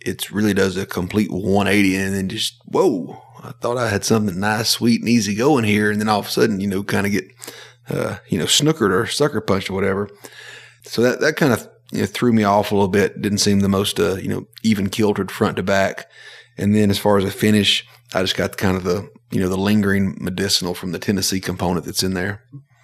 it 0.00 0.31
really 0.31 0.54
does 0.54 0.76
a 0.76 0.87
complete 0.87 1.31
180 1.31 1.97
and 1.97 2.14
then 2.14 2.28
just 2.28 2.61
whoa! 2.66 3.21
I 3.42 3.52
thought 3.61 3.76
I 3.76 3.88
had 3.88 4.04
something 4.04 4.38
nice, 4.38 4.71
sweet, 4.71 5.00
and 5.00 5.09
easy 5.09 5.35
going 5.35 5.64
here, 5.64 5.90
and 5.90 6.00
then 6.00 6.09
all 6.09 6.21
of 6.21 6.26
a 6.26 6.31
sudden 6.31 6.61
you 6.61 6.69
know 6.69 6.83
kind 6.83 7.07
of 7.07 7.12
get 7.12 7.28
uh, 7.89 8.19
you 8.29 8.39
know 8.39 8.45
snookered 8.45 8.91
or 8.91 9.07
sucker 9.07 9.41
punched 9.41 9.71
or 9.71 9.75
whatever. 9.75 10.09
So 10.85 11.03
that 11.03 11.21
that 11.21 11.37
kind 11.37 11.53
of 11.53 11.69
you 11.91 12.01
know, 12.01 12.07
threw 12.07 12.33
me 12.33 12.45
off 12.45 12.73
a 12.73 12.75
little 12.75 12.89
bit. 12.89 13.21
Didn't 13.21 13.39
seem 13.39 13.61
the 13.61 13.69
most 13.69 13.99
uh, 14.01 14.17
you 14.17 14.29
know 14.29 14.47
even 14.62 14.89
kiltered 14.89 15.31
front 15.31 15.57
to 15.57 15.62
back. 15.62 16.11
And 16.59 16.75
then 16.75 16.91
as 16.91 16.99
far 16.99 17.17
as 17.17 17.25
a 17.25 17.31
finish, 17.31 17.87
I 18.15 18.21
just 18.21 18.37
got 18.37 18.57
kind 18.57 18.77
of 18.77 18.85
the 18.85 19.11
you 19.31 19.41
know 19.41 19.49
the 19.49 19.57
lingering 19.57 20.17
medicinal 20.21 20.75
from 20.75 20.93
the 20.93 20.99
Tennessee 20.99 21.41
component 21.41 21.87
that's 21.87 22.03
in 22.03 22.15
there. 22.15 22.43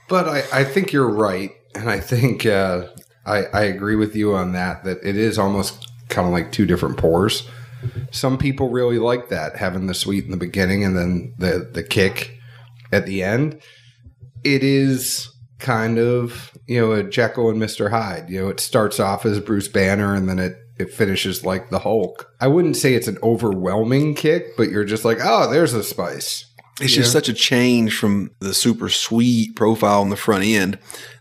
But 0.08 0.28
I, 0.28 0.60
I 0.60 0.64
think 0.64 0.92
you're 0.92 1.10
right. 1.10 1.50
And 1.74 1.90
I 1.90 2.00
think 2.00 2.46
uh, 2.46 2.86
I, 3.26 3.44
I 3.52 3.62
agree 3.64 3.94
with 3.94 4.16
you 4.16 4.34
on 4.34 4.52
that, 4.52 4.84
that 4.84 4.98
it 5.04 5.16
is 5.16 5.38
almost 5.38 5.90
kind 6.08 6.26
of 6.26 6.32
like 6.32 6.50
two 6.50 6.66
different 6.66 6.96
pours. 6.96 7.48
Some 8.10 8.38
people 8.38 8.70
really 8.70 8.98
like 8.98 9.28
that, 9.28 9.56
having 9.56 9.86
the 9.86 9.94
sweet 9.94 10.24
in 10.24 10.30
the 10.30 10.36
beginning 10.36 10.82
and 10.82 10.96
then 10.96 11.34
the, 11.38 11.68
the 11.70 11.82
kick 11.82 12.40
at 12.90 13.06
the 13.06 13.22
end. 13.22 13.60
It 14.44 14.62
is 14.62 15.30
kind 15.58 15.98
of, 15.98 16.52
you 16.66 16.80
know, 16.80 16.92
a 16.92 17.02
Jekyll 17.02 17.50
and 17.50 17.60
Mr. 17.60 17.90
Hyde. 17.90 18.30
You 18.30 18.42
know, 18.42 18.48
it 18.48 18.60
starts 18.60 19.00
off 19.00 19.26
as 19.26 19.40
Bruce 19.40 19.68
Banner 19.68 20.14
and 20.14 20.28
then 20.28 20.38
it, 20.38 20.56
it 20.78 20.92
finishes 20.92 21.44
like 21.44 21.70
the 21.70 21.80
Hulk. 21.80 22.32
I 22.40 22.46
wouldn't 22.46 22.76
say 22.76 22.94
it's 22.94 23.08
an 23.08 23.18
overwhelming 23.22 24.14
kick, 24.14 24.56
but 24.56 24.70
you're 24.70 24.84
just 24.84 25.04
like, 25.04 25.18
oh, 25.20 25.50
there's 25.50 25.72
the 25.72 25.82
spice. 25.82 26.44
It's 26.80 26.94
just 26.94 27.10
such 27.10 27.28
a 27.28 27.34
change 27.34 27.98
from 27.98 28.30
the 28.38 28.54
super 28.54 28.88
sweet 28.88 29.56
profile 29.56 30.00
on 30.00 30.10
the 30.10 30.16
front 30.16 30.44
end 30.44 30.78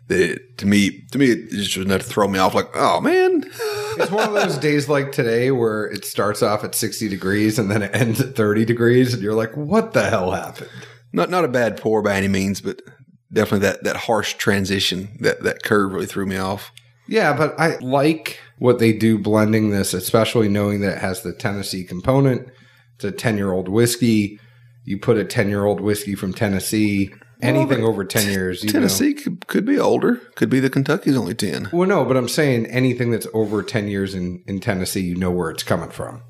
that 0.08 0.20
it, 0.20 0.58
to 0.60 0.68
me, 0.68 1.02
to 1.12 1.18
me, 1.18 1.32
it 1.32 1.50
just 1.50 1.76
was 1.76 1.88
enough 1.88 2.02
to 2.02 2.08
throw 2.08 2.28
me 2.28 2.38
off. 2.38 2.54
Like, 2.54 2.70
oh 2.76 3.02
man, 3.02 3.44
It's 4.00 4.12
one 4.12 4.28
of 4.28 4.34
those 4.34 4.58
days 4.58 4.88
like 4.88 5.12
today 5.12 5.50
where 5.50 5.86
it 5.86 6.06
starts 6.06 6.44
off 6.44 6.64
at 6.64 6.76
60 6.76 7.10
degrees 7.10 7.58
and 7.58 7.72
then 7.72 7.82
it 7.82 7.96
ends 7.96 8.22
at 8.22 8.36
30 8.36 8.66
degrees, 8.66 9.14
and 9.14 9.24
you're 9.24 9.34
like, 9.34 9.56
what 9.58 9.94
the 9.94 10.10
hell 10.10 10.32
happened? 10.32 10.70
not 11.14 11.30
not 11.30 11.46
a 11.46 11.48
bad 11.48 11.78
pour 11.78 12.02
by 12.02 12.16
any 12.16 12.28
means, 12.28 12.62
but 12.62 12.82
definitely 13.38 13.68
that 13.68 13.84
that 13.84 13.96
harsh 13.96 14.34
transition, 14.34 15.16
that 15.22 15.44
that 15.44 15.64
curve 15.64 15.94
really 15.94 16.08
threw 16.08 16.26
me 16.26 16.38
off. 16.38 16.72
Yeah, 17.08 17.38
but 17.38 17.58
I 17.60 17.78
like 17.78 18.40
what 18.58 18.80
they 18.80 18.92
do 18.92 19.18
blending 19.18 19.70
this, 19.70 19.94
especially 19.94 20.50
knowing 20.50 20.82
that 20.82 20.98
it 20.98 21.02
has 21.02 21.22
the 21.22 21.32
Tennessee 21.32 21.84
component. 21.84 22.50
It's 22.96 23.06
a 23.06 23.12
10 23.12 23.38
year 23.38 23.54
old 23.54 23.70
whiskey. 23.70 24.40
You 24.84 24.98
put 24.98 25.18
a 25.18 25.24
10 25.24 25.50
year 25.50 25.66
old 25.66 25.80
whiskey 25.80 26.16
from 26.16 26.34
Tennessee, 26.34 27.14
anything 27.42 27.84
over 27.84 28.04
10 28.04 28.30
years, 28.32 28.64
you 28.64 28.68
know. 28.68 28.74
Tennessee 28.74 29.14
could, 29.14 29.46
could 29.48 29.66
be 29.66 29.80
older, 29.80 30.16
could 30.36 30.50
be 30.50 30.60
the 30.60 30.70
Kentucky's 30.70 31.16
only 31.16 31.36
ten. 31.36 31.70
Well, 31.72 31.88
no, 31.88 32.04
but 32.04 32.18
I'm 32.18 32.28
saying 32.28 32.66
anything 32.66 33.12
that's 33.12 33.28
over 33.34 33.62
10 33.62 33.88
years 33.88 34.16
in, 34.16 34.44
in 34.48 34.60
Tennessee, 34.60 35.02
you 35.02 35.16
know 35.16 35.32
where 35.32 35.52
it's 35.52 35.64
coming 35.64 35.92
from, 35.92 36.24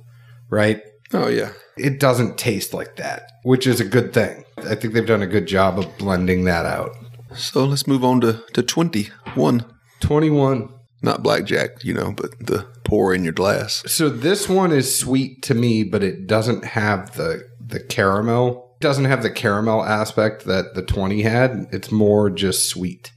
right? 0.49 0.81
Oh 1.13 1.27
yeah, 1.27 1.51
It 1.77 2.01
doesn't 2.01 2.37
taste 2.37 2.73
like 2.73 2.97
that, 2.97 3.31
which 3.43 3.65
is 3.65 3.79
a 3.79 3.85
good 3.85 4.11
thing. 4.13 4.43
I 4.59 4.75
think 4.75 4.93
they've 4.93 5.05
done 5.05 5.21
a 5.21 5.27
good 5.27 5.45
job 5.47 5.79
of 5.79 5.97
blending 5.97 6.45
that 6.45 6.65
out. 6.65 6.95
So 7.35 7.65
let's 7.65 7.87
move 7.87 8.03
on 8.03 8.21
to, 8.21 8.43
to 8.53 8.63
21. 8.63 9.65
21. 9.99 10.69
Not 11.03 11.21
blackjack, 11.21 11.83
you 11.83 11.93
know, 11.93 12.11
but 12.11 12.31
the 12.39 12.65
pour 12.83 13.13
in 13.13 13.23
your 13.23 13.33
glass. 13.33 13.83
So 13.85 14.09
this 14.09 14.49
one 14.49 14.71
is 14.71 14.97
sweet 14.97 15.43
to 15.43 15.53
me, 15.53 15.83
but 15.83 16.03
it 16.03 16.25
doesn't 16.25 16.65
have 16.65 17.15
the 17.15 17.47
the 17.59 17.79
caramel. 17.81 18.73
It 18.79 18.83
doesn't 18.83 19.05
have 19.05 19.21
the 19.21 19.29
caramel 19.29 19.83
aspect 19.83 20.45
that 20.45 20.73
the 20.73 20.81
20 20.81 21.21
had. 21.21 21.67
It's 21.71 21.91
more 21.91 22.29
just 22.29 22.67
sweet. 22.69 23.11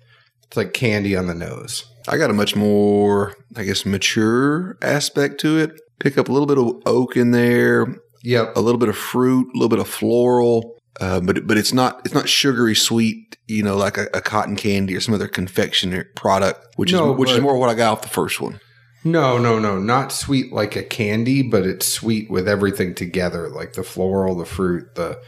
It's 0.44 0.56
like 0.56 0.72
candy 0.74 1.16
on 1.16 1.26
the 1.26 1.34
nose. 1.34 1.84
I 2.08 2.18
got 2.18 2.30
a 2.30 2.34
much 2.34 2.56
more, 2.56 3.34
I 3.56 3.62
guess, 3.64 3.86
mature 3.86 4.76
aspect 4.82 5.40
to 5.40 5.56
it. 5.58 5.80
Pick 6.00 6.18
up 6.18 6.28
a 6.28 6.32
little 6.32 6.46
bit 6.46 6.58
of 6.58 6.82
oak 6.84 7.16
in 7.16 7.30
there, 7.30 7.86
Yep. 8.22 8.56
a 8.56 8.60
little 8.60 8.78
bit 8.78 8.88
of 8.88 8.96
fruit, 8.96 9.46
a 9.54 9.56
little 9.56 9.68
bit 9.68 9.78
of 9.78 9.88
floral, 9.88 10.76
uh, 11.00 11.20
but 11.20 11.46
but 11.46 11.56
it's 11.56 11.72
not 11.72 12.00
it's 12.04 12.14
not 12.14 12.28
sugary 12.28 12.74
sweet, 12.74 13.36
you 13.46 13.62
know, 13.62 13.76
like 13.76 13.96
a, 13.98 14.06
a 14.14 14.20
cotton 14.20 14.56
candy 14.56 14.96
or 14.96 15.00
some 15.00 15.14
other 15.14 15.28
confectionery 15.28 16.04
product, 16.16 16.74
which 16.76 16.92
No, 16.92 17.12
is 17.12 17.18
which 17.18 17.30
is 17.30 17.40
more 17.40 17.56
what 17.58 17.68
I 17.70 17.74
got 17.74 17.92
off 17.92 18.02
the 18.02 18.08
first 18.08 18.40
one. 18.40 18.60
No, 19.02 19.38
no, 19.38 19.58
no. 19.58 19.78
Not 19.78 20.12
sweet 20.12 20.52
like 20.52 20.76
a 20.76 20.82
candy, 20.82 21.42
but 21.42 21.64
it's 21.64 21.86
sweet 21.86 22.30
with 22.30 22.46
everything 22.46 22.94
together, 22.94 23.48
like 23.48 23.72
the 23.72 23.82
floral, 23.82 24.36
the 24.36 24.44
fruit, 24.44 24.94
the 24.94 25.18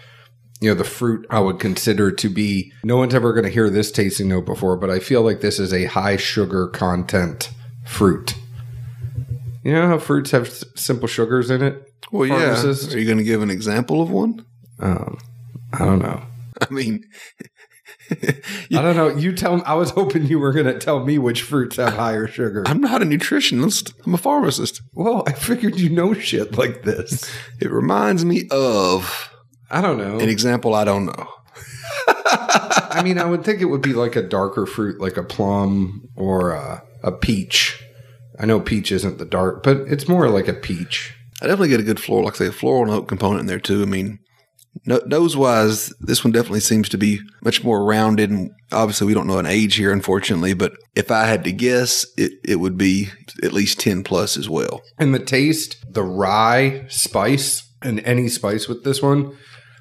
you 0.61 0.69
know, 0.71 0.75
the 0.76 0.85
fruit 0.85 1.26
I 1.31 1.40
would 1.40 1.59
consider 1.59 2.12
to 2.12 2.28
be 2.28 2.73
no 2.85 2.97
one's 2.97 3.14
ever 3.14 3.33
going 3.33 3.45
to 3.45 3.50
hear 3.50 3.69
this 3.71 3.90
tasting 3.90 4.28
note 4.28 4.47
before, 4.47 4.76
but 4.76 4.90
I 4.90 4.99
feel 5.00 5.23
like 5.23 5.40
this 5.40 5.59
is 5.59 5.73
a 5.73 5.87
high 5.87 6.16
sugar 6.16 6.69
content 6.69 7.50
fruit. 7.85 8.35
You 9.64 9.73
know 9.73 9.88
how 9.88 9.99
fruits 9.99 10.31
have 10.33 10.47
s- 10.49 10.64
simple 10.76 11.09
sugars 11.09 11.50
in 11.50 11.62
it? 11.62 11.92
Well, 12.11 12.26
yeah. 12.26 12.62
Are 12.62 12.99
you 12.99 13.04
going 13.07 13.19
to 13.19 13.25
give 13.25 13.42
an 13.42 13.50
example 13.50 14.02
of 14.02 14.11
one? 14.11 14.45
Um, 14.81 15.19
I 15.73 15.85
don't 15.85 16.00
know. 16.00 16.23
I 16.61 16.73
mean, 16.73 17.05
I 18.11 18.83
don't 18.83 18.97
know. 18.97 19.09
You 19.09 19.33
tell 19.35 19.57
me. 19.57 19.62
I 19.64 19.75
was 19.75 19.91
hoping 19.91 20.26
you 20.26 20.38
were 20.38 20.52
going 20.52 20.67
to 20.67 20.79
tell 20.79 21.05
me 21.05 21.19
which 21.19 21.43
fruits 21.43 21.76
have 21.76 21.95
higher 21.95 22.26
sugar. 22.26 22.64
I'm 22.67 22.81
not 22.81 23.02
a 23.02 23.05
nutritionist. 23.05 23.93
I'm 24.05 24.14
a 24.14 24.19
pharmacist. 24.19 24.83
well, 24.95 25.25
I 25.26 25.33
figured 25.33 25.79
you 25.79 25.88
know 25.91 26.14
shit 26.14 26.57
like 26.59 26.83
this. 26.83 27.31
It 27.61 27.71
reminds 27.71 28.25
me 28.25 28.49
of 28.50 29.31
I 29.71 29.81
don't 29.81 29.99
know. 29.99 30.19
an 30.19 30.29
example 30.29 30.75
I 30.75 30.85
don't 30.85 31.07
know. 31.07 31.29
I 32.07 33.02
mean, 33.02 33.19
I 33.19 33.25
would 33.25 33.45
think 33.45 33.61
it 33.61 33.67
would 33.67 33.83
be 33.83 33.95
like 33.95 34.17
a 34.17 34.23
darker 34.23 34.67
fruit, 34.67 35.00
like 35.00 35.17
a 35.17 35.23
plum 35.23 36.09
or 36.17 36.52
a, 36.52 36.83
a 37.02 37.12
peach. 37.12 37.83
I 38.38 38.47
know 38.47 38.61
peach 38.61 38.93
isn't 38.93 39.19
the 39.19 39.25
dark, 39.25 39.62
but 39.62 39.79
it's 39.88 40.09
more 40.09 40.29
like 40.29 40.49
a 40.49 40.55
peach. 40.55 41.14
I 41.41 41.47
definitely 41.47 41.69
get 41.69 41.81
a 41.81 41.85
good 41.85 42.00
floral, 42.00 42.25
like 42.25 42.35
I 42.35 42.38
say, 42.38 42.47
a 42.47 42.52
floral 42.52 42.87
note 42.87 43.09
component 43.09 43.41
in 43.41 43.47
there 43.47 43.59
too. 43.59 43.83
I 43.83 43.87
mean, 43.87 44.19
no, 44.87 45.00
nose 45.07 45.37
wise, 45.37 45.93
this 46.00 46.25
one 46.25 46.33
definitely 46.33 46.61
seems 46.61 46.88
to 46.91 46.99
be 46.99 47.21
much 47.45 47.62
more 47.62 47.85
rounded. 47.85 48.31
And 48.31 48.50
obviously, 48.73 49.07
we 49.07 49.14
don't 49.14 49.26
know 49.26 49.38
an 49.38 49.47
age 49.47 49.76
here, 49.76 49.93
unfortunately. 49.93 50.55
But 50.55 50.73
if 50.95 51.11
I 51.11 51.26
had 51.26 51.45
to 51.45 51.52
guess, 51.52 52.07
it, 52.17 52.33
it 52.45 52.57
would 52.57 52.76
be 52.76 53.09
at 53.43 53.52
least 53.52 53.81
10 53.81 54.02
plus 54.02 54.37
as 54.37 54.49
well. 54.49 54.83
And 54.99 55.14
the 55.14 55.19
taste, 55.19 55.85
the 55.88 56.02
rye 56.02 56.87
spice 56.88 57.69
and 57.83 58.00
any 58.00 58.29
spice 58.29 58.69
with 58.69 58.85
this 58.85 59.02
one 59.02 59.37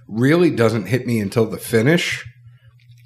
really 0.07 0.49
doesn't 0.49 0.87
hit 0.87 1.07
me 1.07 1.19
until 1.19 1.45
the 1.45 1.57
finish 1.57 2.25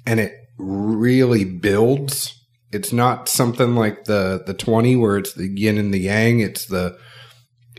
and 0.06 0.20
it 0.20 0.32
really 0.58 1.44
builds. 1.44 2.32
It's 2.72 2.92
not 2.92 3.28
something 3.28 3.74
like 3.74 4.04
the 4.04 4.42
the 4.46 4.54
20 4.54 4.96
where 4.96 5.18
it's 5.18 5.34
the 5.34 5.48
yin 5.48 5.78
and 5.78 5.92
the 5.92 6.00
yang, 6.00 6.40
it's 6.40 6.66
the 6.66 6.98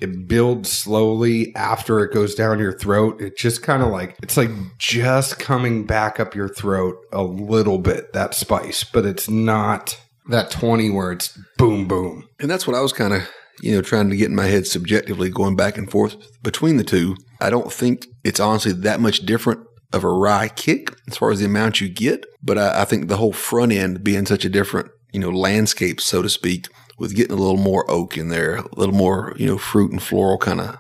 it 0.02 0.28
builds 0.28 0.72
slowly 0.72 1.56
after 1.56 2.04
it 2.04 2.14
goes 2.14 2.36
down 2.36 2.60
your 2.60 2.78
throat. 2.78 3.22
It 3.22 3.38
just 3.38 3.64
kind 3.64 3.84
of 3.84 3.90
like 3.90 4.18
it's 4.22 4.38
like 4.38 4.50
just 4.78 5.40
coming 5.40 5.86
back 5.86 6.20
up 6.20 6.36
your 6.36 6.50
throat 6.50 6.98
a 7.12 7.24
little 7.24 7.78
bit 7.78 8.14
that 8.14 8.34
spice, 8.34 8.84
but 8.84 9.06
it's 9.06 9.30
not 9.30 10.00
that 10.30 10.52
20 10.52 10.90
where 10.90 11.12
it's 11.12 11.38
boom 11.58 11.88
boom. 11.88 12.28
And 12.40 12.50
that's 12.50 12.68
what 12.68 12.76
I 12.76 12.82
was 12.82 12.94
kind 12.94 13.14
of, 13.14 13.28
you 13.62 13.74
know, 13.74 13.82
trying 13.82 14.10
to 14.10 14.18
get 14.18 14.30
in 14.30 14.36
my 14.36 14.46
head 14.46 14.68
subjectively 14.68 15.30
going 15.30 15.56
back 15.56 15.78
and 15.78 15.90
forth 15.90 16.16
between 16.44 16.78
the 16.78 16.84
two. 16.84 17.16
I 17.40 17.50
don't 17.50 17.72
think 17.72 18.08
it's 18.24 18.40
honestly 18.40 18.74
that 18.74 19.00
much 19.00 19.20
different 19.20 19.62
of 19.94 20.04
a 20.04 20.10
rye 20.10 20.50
kick 20.50 20.94
as 21.08 21.18
far 21.18 21.32
as 21.32 21.40
the 21.40 21.46
amount 21.46 21.82
you 21.82 21.90
get, 21.90 22.26
but 22.44 22.58
I, 22.58 22.82
I 22.82 22.86
think 22.86 23.08
the 23.08 23.18
whole 23.18 23.34
front 23.34 23.72
end 23.72 24.04
being 24.04 24.26
such 24.26 24.44
a 24.44 24.50
different, 24.50 24.90
you 25.14 25.20
know, 25.20 25.30
landscape, 25.30 26.02
so 26.02 26.22
to 26.22 26.30
speak, 26.30 26.68
with 26.98 27.16
getting 27.16 27.38
a 27.38 27.40
little 27.40 27.58
more 27.58 27.90
oak 27.90 28.18
in 28.18 28.30
there, 28.30 28.56
a 28.56 28.76
little 28.76 28.96
more, 28.96 29.34
you 29.38 29.46
know, 29.46 29.58
fruit 29.58 29.92
and 29.92 30.02
floral 30.02 30.38
kind 30.38 30.60
of 30.60 30.78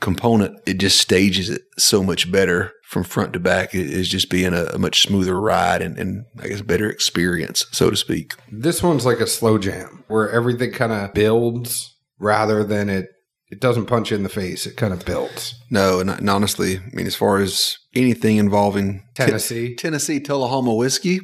component, 0.00 0.58
it 0.66 0.78
just 0.78 1.00
stages 1.00 1.50
it 1.50 1.62
so 1.76 2.02
much 2.02 2.30
better 2.30 2.72
from 2.84 3.04
front 3.04 3.34
to 3.34 3.40
back. 3.40 3.74
It 3.74 3.90
is 3.90 4.08
just 4.08 4.30
being 4.30 4.54
a, 4.54 4.64
a 4.66 4.78
much 4.78 5.02
smoother 5.02 5.38
ride 5.38 5.82
and, 5.82 5.98
and 5.98 6.24
I 6.40 6.48
guess 6.48 6.62
better 6.62 6.88
experience, 6.88 7.66
so 7.70 7.90
to 7.90 7.96
speak. 7.96 8.34
This 8.50 8.82
one's 8.82 9.04
like 9.04 9.20
a 9.20 9.26
slow 9.26 9.58
jam 9.58 10.04
where 10.08 10.30
everything 10.30 10.72
kind 10.72 10.92
of 10.92 11.12
builds 11.12 11.94
rather 12.18 12.64
than 12.64 12.88
it 12.88 13.08
it 13.50 13.60
doesn't 13.60 13.86
punch 13.86 14.10
you 14.10 14.16
in 14.16 14.24
the 14.24 14.28
face. 14.28 14.66
It 14.66 14.76
kind 14.76 14.92
of 14.92 15.06
builds. 15.06 15.54
No, 15.70 16.00
and, 16.00 16.10
and 16.10 16.28
honestly, 16.28 16.76
I 16.78 16.90
mean, 16.92 17.06
as 17.06 17.14
far 17.14 17.38
as 17.38 17.78
anything 17.94 18.36
involving 18.36 19.02
Tennessee. 19.14 19.74
Tennessee 19.74 20.20
Tullahoma 20.20 20.74
whiskey, 20.74 21.20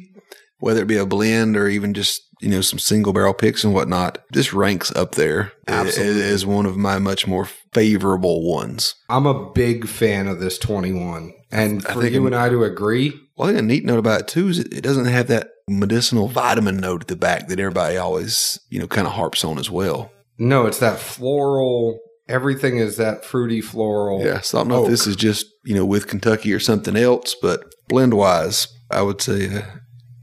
whether 0.57 0.81
it 0.81 0.87
be 0.87 0.97
a 0.97 1.05
blend 1.05 1.55
or 1.55 1.67
even 1.67 1.93
just 1.93 2.21
you 2.41 2.49
know 2.49 2.61
some 2.61 2.79
single 2.79 3.13
barrel 3.13 3.33
picks 3.33 3.63
and 3.63 3.73
whatnot, 3.73 4.17
this 4.31 4.53
ranks 4.53 4.91
up 4.95 5.13
there 5.15 5.51
Absolutely. 5.67 6.21
as 6.23 6.45
one 6.45 6.65
of 6.65 6.77
my 6.77 6.99
much 6.99 7.27
more 7.27 7.45
favorable 7.73 8.43
ones. 8.49 8.95
I'm 9.09 9.25
a 9.25 9.51
big 9.51 9.87
fan 9.87 10.27
of 10.27 10.39
this 10.39 10.57
21. 10.57 11.33
And 11.51 11.85
I 11.87 11.93
for 11.93 12.01
think 12.01 12.13
you 12.13 12.25
and 12.25 12.35
I 12.35 12.49
to 12.49 12.63
agree, 12.63 13.13
Well, 13.37 13.49
I 13.49 13.51
think 13.53 13.63
a 13.63 13.65
neat 13.65 13.85
note 13.85 13.99
about 13.99 14.21
it 14.21 14.27
too 14.27 14.47
is 14.49 14.59
it, 14.59 14.73
it 14.73 14.81
doesn't 14.81 15.05
have 15.05 15.27
that 15.27 15.49
medicinal 15.69 16.27
vitamin 16.27 16.77
note 16.77 17.01
at 17.01 17.07
the 17.07 17.15
back 17.15 17.47
that 17.47 17.59
everybody 17.59 17.97
always 17.97 18.59
you 18.69 18.79
know 18.79 18.87
kind 18.87 19.07
of 19.07 19.13
harps 19.13 19.43
on 19.45 19.57
as 19.57 19.69
well. 19.71 20.11
no, 20.37 20.65
it's 20.65 20.79
that 20.79 20.99
floral. 20.99 21.99
Everything 22.27 22.77
is 22.77 22.97
that 22.97 23.23
fruity 23.23 23.61
floral. 23.61 24.23
Yeah, 24.25 24.41
so 24.41 24.57
I 24.57 24.61
don't 24.61 24.69
know 24.69 24.75
oak. 24.77 24.85
if 24.85 24.91
this 24.91 25.07
is 25.07 25.15
just 25.15 25.45
you 25.63 25.75
know 25.75 25.85
with 25.85 26.07
Kentucky 26.07 26.51
or 26.53 26.59
something 26.59 26.95
else, 26.95 27.35
but 27.41 27.63
blend 27.87 28.13
wise, 28.15 28.67
I 28.91 29.01
would 29.03 29.21
say 29.21 29.57
uh, 29.57 29.61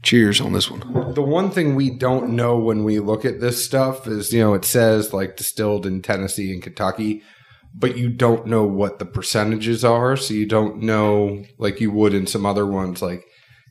cheers 0.03 0.41
on 0.41 0.53
this 0.53 0.69
one. 0.69 1.13
The 1.13 1.21
one 1.21 1.49
thing 1.49 1.75
we 1.75 1.89
don't 1.89 2.31
know 2.35 2.57
when 2.57 2.83
we 2.83 2.99
look 2.99 3.25
at 3.25 3.39
this 3.39 3.65
stuff 3.65 4.05
is, 4.05 4.31
you 4.31 4.41
know, 4.41 4.53
it 4.53 4.65
says 4.65 5.13
like 5.13 5.37
distilled 5.37 5.85
in 5.85 6.01
Tennessee 6.01 6.53
and 6.53 6.61
Kentucky, 6.61 7.23
but 7.73 7.97
you 7.97 8.09
don't 8.09 8.45
know 8.45 8.65
what 8.65 8.99
the 8.99 9.05
percentages 9.05 9.83
are. 9.83 10.15
So 10.15 10.33
you 10.33 10.45
don't 10.45 10.83
know, 10.83 11.43
like 11.57 11.79
you 11.79 11.89
would 11.91 12.13
in 12.13 12.27
some 12.27 12.45
other 12.45 12.67
ones, 12.67 13.01
like, 13.01 13.23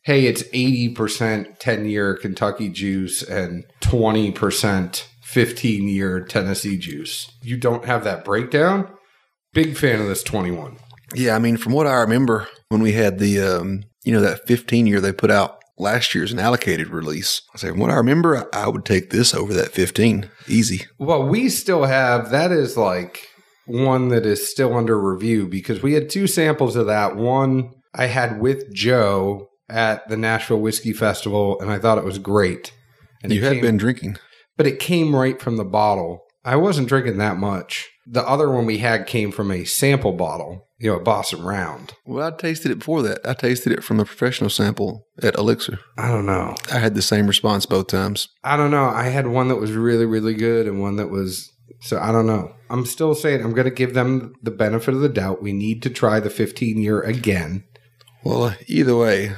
hey, 0.04 0.26
it's 0.26 0.42
80% 0.44 1.58
10 1.58 1.84
year 1.84 2.16
Kentucky 2.16 2.68
juice 2.70 3.22
and 3.22 3.64
20% 3.80 5.04
15 5.22 5.88
year 5.88 6.20
Tennessee 6.20 6.76
juice. 6.76 7.30
You 7.42 7.56
don't 7.56 7.84
have 7.84 8.04
that 8.04 8.24
breakdown. 8.24 8.90
Big 9.52 9.76
fan 9.76 10.00
of 10.00 10.08
this 10.08 10.22
21. 10.22 10.78
Yeah, 11.14 11.36
I 11.36 11.38
mean, 11.38 11.58
from 11.58 11.72
what 11.72 11.86
I 11.86 11.94
remember 12.00 12.48
when 12.70 12.80
we 12.80 12.92
had 12.92 13.18
the, 13.18 13.40
um, 13.40 13.84
you 14.02 14.12
know, 14.12 14.20
that 14.22 14.46
15 14.46 14.86
year 14.86 15.00
they 15.00 15.12
put 15.12 15.30
out 15.30 15.61
last 15.82 16.14
year's 16.14 16.32
an 16.32 16.38
allocated 16.38 16.88
release. 16.88 17.42
I 17.54 17.58
say, 17.58 17.68
from 17.68 17.80
what 17.80 17.90
I 17.90 17.94
remember, 17.94 18.48
I, 18.54 18.64
I 18.64 18.68
would 18.68 18.84
take 18.84 19.10
this 19.10 19.34
over 19.34 19.52
that 19.54 19.72
15. 19.72 20.30
Easy. 20.48 20.86
Well, 20.98 21.26
we 21.28 21.48
still 21.48 21.84
have 21.84 22.30
that 22.30 22.50
is 22.52 22.76
like 22.76 23.28
one 23.66 24.08
that 24.08 24.24
is 24.26 24.50
still 24.50 24.76
under 24.76 24.98
review 25.00 25.46
because 25.46 25.82
we 25.82 25.92
had 25.94 26.08
two 26.10 26.26
samples 26.26 26.76
of 26.76 26.86
that. 26.86 27.16
One 27.16 27.70
I 27.94 28.06
had 28.06 28.40
with 28.40 28.72
Joe 28.72 29.48
at 29.68 30.08
the 30.08 30.16
Nashville 30.16 30.60
Whiskey 30.60 30.92
Festival, 30.92 31.60
and 31.60 31.70
I 31.70 31.78
thought 31.78 31.98
it 31.98 32.04
was 32.04 32.18
great. 32.18 32.72
And 33.22 33.32
you 33.32 33.42
had 33.44 33.54
came- 33.54 33.62
been 33.62 33.76
drinking. 33.76 34.16
but 34.56 34.66
it 34.66 34.78
came 34.78 35.14
right 35.14 35.40
from 35.40 35.56
the 35.56 35.64
bottle. 35.64 36.20
I 36.44 36.56
wasn't 36.56 36.88
drinking 36.88 37.18
that 37.18 37.36
much. 37.36 37.88
The 38.06 38.26
other 38.28 38.50
one 38.50 38.66
we 38.66 38.78
had 38.78 39.06
came 39.06 39.30
from 39.30 39.52
a 39.52 39.64
sample 39.64 40.12
bottle, 40.12 40.66
you 40.82 40.90
know, 40.90 40.96
a 40.96 41.00
Boston 41.00 41.42
Round. 41.42 41.94
Well, 42.04 42.26
I 42.26 42.36
tasted 42.36 42.72
it 42.72 42.80
before 42.80 43.02
that. 43.02 43.20
I 43.24 43.34
tasted 43.34 43.72
it 43.72 43.84
from 43.84 43.98
the 43.98 44.04
professional 44.04 44.50
sample 44.50 45.06
at 45.22 45.36
Elixir. 45.36 45.78
I 45.96 46.08
don't 46.08 46.26
know. 46.26 46.56
I 46.72 46.80
had 46.80 46.96
the 46.96 47.02
same 47.02 47.28
response 47.28 47.66
both 47.66 47.86
times. 47.86 48.28
I 48.42 48.56
don't 48.56 48.72
know. 48.72 48.86
I 48.86 49.04
had 49.04 49.28
one 49.28 49.46
that 49.46 49.60
was 49.60 49.72
really, 49.72 50.06
really 50.06 50.34
good 50.34 50.66
and 50.66 50.80
one 50.80 50.96
that 50.96 51.08
was 51.08 51.52
so 51.80 52.00
I 52.00 52.10
don't 52.10 52.26
know. 52.26 52.52
I'm 52.68 52.84
still 52.84 53.14
saying 53.14 53.42
I'm 53.42 53.54
going 53.54 53.66
to 53.66 53.70
give 53.70 53.94
them 53.94 54.34
the 54.42 54.50
benefit 54.50 54.92
of 54.92 55.00
the 55.00 55.08
doubt. 55.08 55.40
We 55.40 55.52
need 55.52 55.82
to 55.84 55.90
try 55.90 56.18
the 56.18 56.30
15 56.30 56.78
year 56.78 57.00
again. 57.00 57.64
Well, 58.24 58.54
either 58.66 58.96
way, 58.96 59.34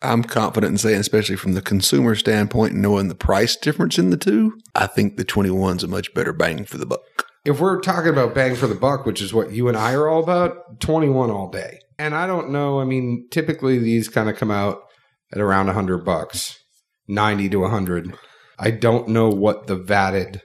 I'm 0.00 0.22
confident 0.22 0.72
in 0.72 0.78
saying, 0.78 1.00
especially 1.00 1.36
from 1.36 1.54
the 1.54 1.62
consumer 1.62 2.14
standpoint, 2.14 2.74
knowing 2.74 3.08
the 3.08 3.14
price 3.16 3.56
difference 3.56 3.98
in 3.98 4.10
the 4.10 4.16
two, 4.16 4.58
I 4.74 4.86
think 4.86 5.16
the 5.16 5.24
21's 5.24 5.82
a 5.82 5.88
much 5.88 6.14
better 6.14 6.32
bang 6.32 6.64
for 6.64 6.78
the 6.78 6.86
buck. 6.86 7.27
If 7.48 7.60
we're 7.60 7.80
talking 7.80 8.10
about 8.10 8.34
bang 8.34 8.56
for 8.56 8.66
the 8.66 8.74
buck, 8.74 9.06
which 9.06 9.22
is 9.22 9.32
what 9.32 9.52
you 9.52 9.68
and 9.68 9.76
I 9.76 9.94
are 9.94 10.06
all 10.06 10.22
about, 10.22 10.80
21 10.80 11.30
all 11.30 11.48
day. 11.48 11.78
And 11.98 12.14
I 12.14 12.26
don't 12.26 12.50
know. 12.50 12.78
I 12.78 12.84
mean, 12.84 13.26
typically 13.30 13.78
these 13.78 14.10
kind 14.10 14.28
of 14.28 14.36
come 14.36 14.50
out 14.50 14.82
at 15.32 15.40
around 15.40 15.64
100 15.64 16.04
bucks, 16.04 16.58
90 17.08 17.48
to 17.48 17.60
100. 17.60 18.14
I 18.58 18.70
don't 18.70 19.08
know 19.08 19.30
what 19.30 19.66
the 19.66 19.78
vatted 19.78 20.42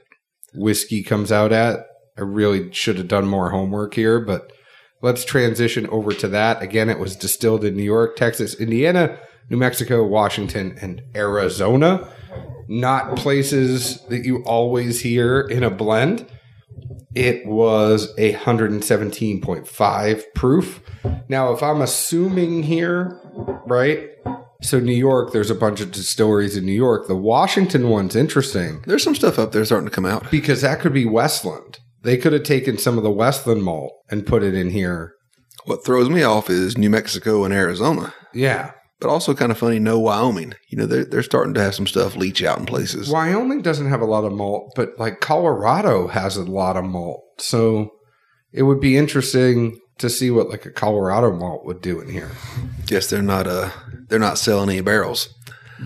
whiskey 0.54 1.02
comes 1.02 1.30
out 1.30 1.52
at. 1.52 1.80
I 2.16 2.22
really 2.22 2.72
should 2.72 2.96
have 2.96 3.08
done 3.08 3.26
more 3.26 3.50
homework 3.50 3.92
here, 3.92 4.18
but 4.18 4.50
let's 5.02 5.26
transition 5.26 5.86
over 5.88 6.14
to 6.14 6.28
that. 6.28 6.62
Again, 6.62 6.88
it 6.88 6.98
was 6.98 7.16
distilled 7.16 7.66
in 7.66 7.76
New 7.76 7.82
York, 7.82 8.16
Texas, 8.16 8.54
Indiana, 8.54 9.18
New 9.50 9.58
Mexico, 9.58 10.06
Washington, 10.06 10.78
and 10.80 11.02
Arizona. 11.14 12.10
Not 12.66 13.16
places 13.18 14.00
that 14.06 14.24
you 14.24 14.42
always 14.44 15.02
hear 15.02 15.42
in 15.42 15.62
a 15.62 15.68
blend. 15.68 16.30
It 17.14 17.46
was 17.46 18.12
a 18.18 18.34
117.5 18.34 20.22
proof. 20.34 20.80
Now, 21.28 21.52
if 21.52 21.62
I'm 21.62 21.80
assuming 21.80 22.62
here, 22.64 23.20
right? 23.66 24.10
So, 24.62 24.80
New 24.80 24.92
York, 24.94 25.32
there's 25.32 25.50
a 25.50 25.54
bunch 25.54 25.80
of 25.80 25.92
distilleries 25.92 26.56
in 26.56 26.64
New 26.64 26.72
York. 26.72 27.06
The 27.06 27.14
Washington 27.16 27.90
one's 27.90 28.16
interesting 28.16 28.82
There's 28.86 29.02
some 29.02 29.14
stuff 29.14 29.38
up 29.38 29.52
there 29.52 29.64
starting 29.64 29.88
to 29.88 29.94
come 29.94 30.06
out. 30.06 30.30
because 30.30 30.62
that 30.62 30.80
could 30.80 30.94
be 30.94 31.04
Westland. 31.04 31.78
They 32.02 32.16
could 32.16 32.32
have 32.32 32.42
taken 32.44 32.78
some 32.78 32.96
of 32.98 33.04
the 33.04 33.10
Westland 33.10 33.62
malt 33.62 33.92
and 34.10 34.26
put 34.26 34.42
it 34.42 34.54
in 34.54 34.70
here. 34.70 35.14
What 35.66 35.84
throws 35.84 36.08
me 36.10 36.22
off 36.22 36.50
is 36.50 36.76
New 36.76 36.90
Mexico 36.90 37.44
and 37.44 37.52
Arizona, 37.54 38.12
Yeah. 38.34 38.72
But 39.04 39.10
also 39.10 39.34
kind 39.34 39.52
of 39.52 39.58
funny, 39.58 39.78
no 39.78 39.98
Wyoming. 39.98 40.54
You 40.68 40.78
know, 40.78 40.86
they're, 40.86 41.04
they're 41.04 41.22
starting 41.22 41.52
to 41.52 41.60
have 41.60 41.74
some 41.74 41.86
stuff 41.86 42.16
leach 42.16 42.42
out 42.42 42.58
in 42.58 42.64
places. 42.64 43.10
Wyoming 43.10 43.60
doesn't 43.60 43.90
have 43.90 44.00
a 44.00 44.06
lot 44.06 44.24
of 44.24 44.32
malt, 44.32 44.72
but 44.74 44.98
like 44.98 45.20
Colorado 45.20 46.08
has 46.08 46.38
a 46.38 46.44
lot 46.44 46.78
of 46.78 46.86
malt. 46.86 47.22
So 47.36 47.90
it 48.50 48.62
would 48.62 48.80
be 48.80 48.96
interesting 48.96 49.78
to 49.98 50.08
see 50.08 50.30
what 50.30 50.48
like 50.48 50.64
a 50.64 50.70
Colorado 50.70 51.36
malt 51.36 51.66
would 51.66 51.82
do 51.82 52.00
in 52.00 52.08
here. 52.08 52.30
Yes, 52.88 53.10
they're 53.10 53.20
not 53.20 53.46
uh 53.46 53.72
they're 54.08 54.18
not 54.18 54.38
selling 54.38 54.70
any 54.70 54.80
barrels. 54.80 55.28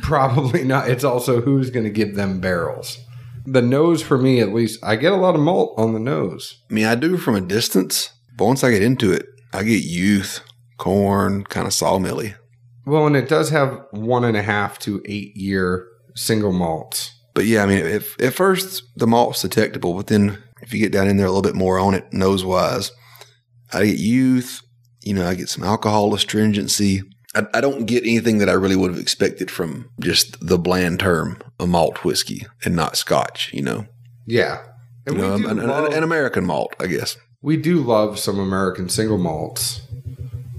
Probably 0.00 0.62
not. 0.62 0.88
It's 0.88 1.02
also 1.02 1.40
who's 1.40 1.70
going 1.70 1.87
to 1.87 1.90
give 1.90 2.14
them 2.14 2.38
barrels. 2.38 2.98
The 3.46 3.62
nose, 3.62 4.00
for 4.00 4.16
me 4.16 4.38
at 4.38 4.54
least, 4.54 4.78
I 4.85 4.94
get 4.94 5.12
a 5.12 5.16
lot 5.16 5.35
of 5.35 5.40
malt 5.40 5.74
on 5.76 5.92
the 5.92 5.98
nose. 5.98 6.62
I 6.70 6.74
mean, 6.74 6.87
I 6.87 6.94
do 6.94 7.16
from 7.16 7.35
a 7.35 7.40
distance, 7.40 8.12
but 8.37 8.44
once 8.44 8.62
I 8.62 8.70
get 8.70 8.83
into 8.83 9.12
it, 9.12 9.26
I 9.52 9.64
get 9.64 9.83
youth, 9.83 10.40
corn, 10.76 11.42
kind 11.42 11.66
of 11.66 11.72
sawmilly. 11.72 12.37
Well, 12.88 13.07
and 13.07 13.16
it 13.16 13.29
does 13.29 13.51
have 13.51 13.85
one 13.90 14.24
and 14.24 14.37
a 14.37 14.42
half 14.42 14.79
to 14.81 15.03
eight 15.05 15.37
year 15.37 15.87
single 16.14 16.53
malts. 16.53 17.14
But 17.35 17.44
yeah, 17.46 17.62
I 17.62 17.66
mean, 17.66 17.85
if 17.85 18.20
at 18.20 18.35
first 18.35 18.83
the 18.96 19.07
malt's 19.07 19.42
detectable, 19.42 19.94
but 19.94 20.07
then 20.09 20.42
if 20.62 20.72
you 20.72 20.81
get 20.81 20.90
down 20.92 21.07
in 21.09 21.16
there 21.16 21.27
a 21.27 21.31
little 21.31 21.42
bit 21.42 21.55
more 21.55 21.79
on 21.79 21.94
it, 21.94 22.12
nose 22.12 22.44
wise, 22.44 22.90
I 23.72 23.85
get 23.87 23.98
youth. 23.98 24.61
You 25.05 25.14
know, 25.14 25.27
I 25.29 25.35
get 25.35 25.48
some 25.48 25.62
alcohol 25.64 26.12
astringency. 26.14 27.03
I, 27.35 27.46
I 27.55 27.61
don't 27.61 27.85
get 27.85 28.03
anything 28.05 28.38
that 28.38 28.48
I 28.48 28.53
really 28.55 28.74
would 28.77 28.90
have 28.90 29.01
expected 29.01 29.51
from 29.51 29.88
just 30.01 30.44
the 30.44 30.59
bland 30.59 30.98
term, 31.01 31.38
a 31.61 31.66
malt 31.66 32.03
whiskey, 32.05 32.46
and 32.64 32.74
not 32.74 32.96
Scotch. 32.96 33.53
You 33.53 33.62
know, 33.62 33.87
Yeah. 34.27 34.62
you 35.07 35.12
And 35.12 35.18
know, 35.18 35.35
we, 35.37 35.42
do 35.42 35.48
an, 35.48 35.59
an- 35.61 35.68
love, 35.68 35.92
an 35.92 36.03
American 36.03 36.46
malt, 36.46 36.74
I 36.81 36.87
guess. 36.87 37.16
we 37.42 37.57
do 37.57 37.81
love 37.81 38.18
some 38.18 38.38
American 38.40 38.88
single 38.88 39.18
malts. 39.18 39.83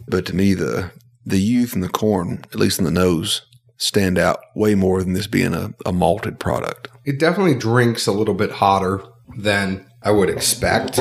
But 0.07 0.25
to 0.27 0.35
me, 0.35 0.53
the 0.53 0.91
the 1.29 1.39
youth 1.39 1.73
and 1.73 1.83
the 1.83 1.89
corn, 1.89 2.43
at 2.51 2.59
least 2.59 2.79
in 2.79 2.85
the 2.85 2.91
nose, 2.91 3.43
stand 3.77 4.17
out 4.17 4.39
way 4.55 4.75
more 4.75 5.01
than 5.01 5.13
this 5.13 5.27
being 5.27 5.53
a, 5.53 5.73
a 5.85 5.93
malted 5.93 6.39
product. 6.39 6.89
It 7.05 7.19
definitely 7.19 7.55
drinks 7.57 8.07
a 8.07 8.11
little 8.11 8.33
bit 8.33 8.51
hotter 8.51 9.03
than 9.37 9.85
I 10.03 10.11
would 10.11 10.29
expect. 10.29 10.99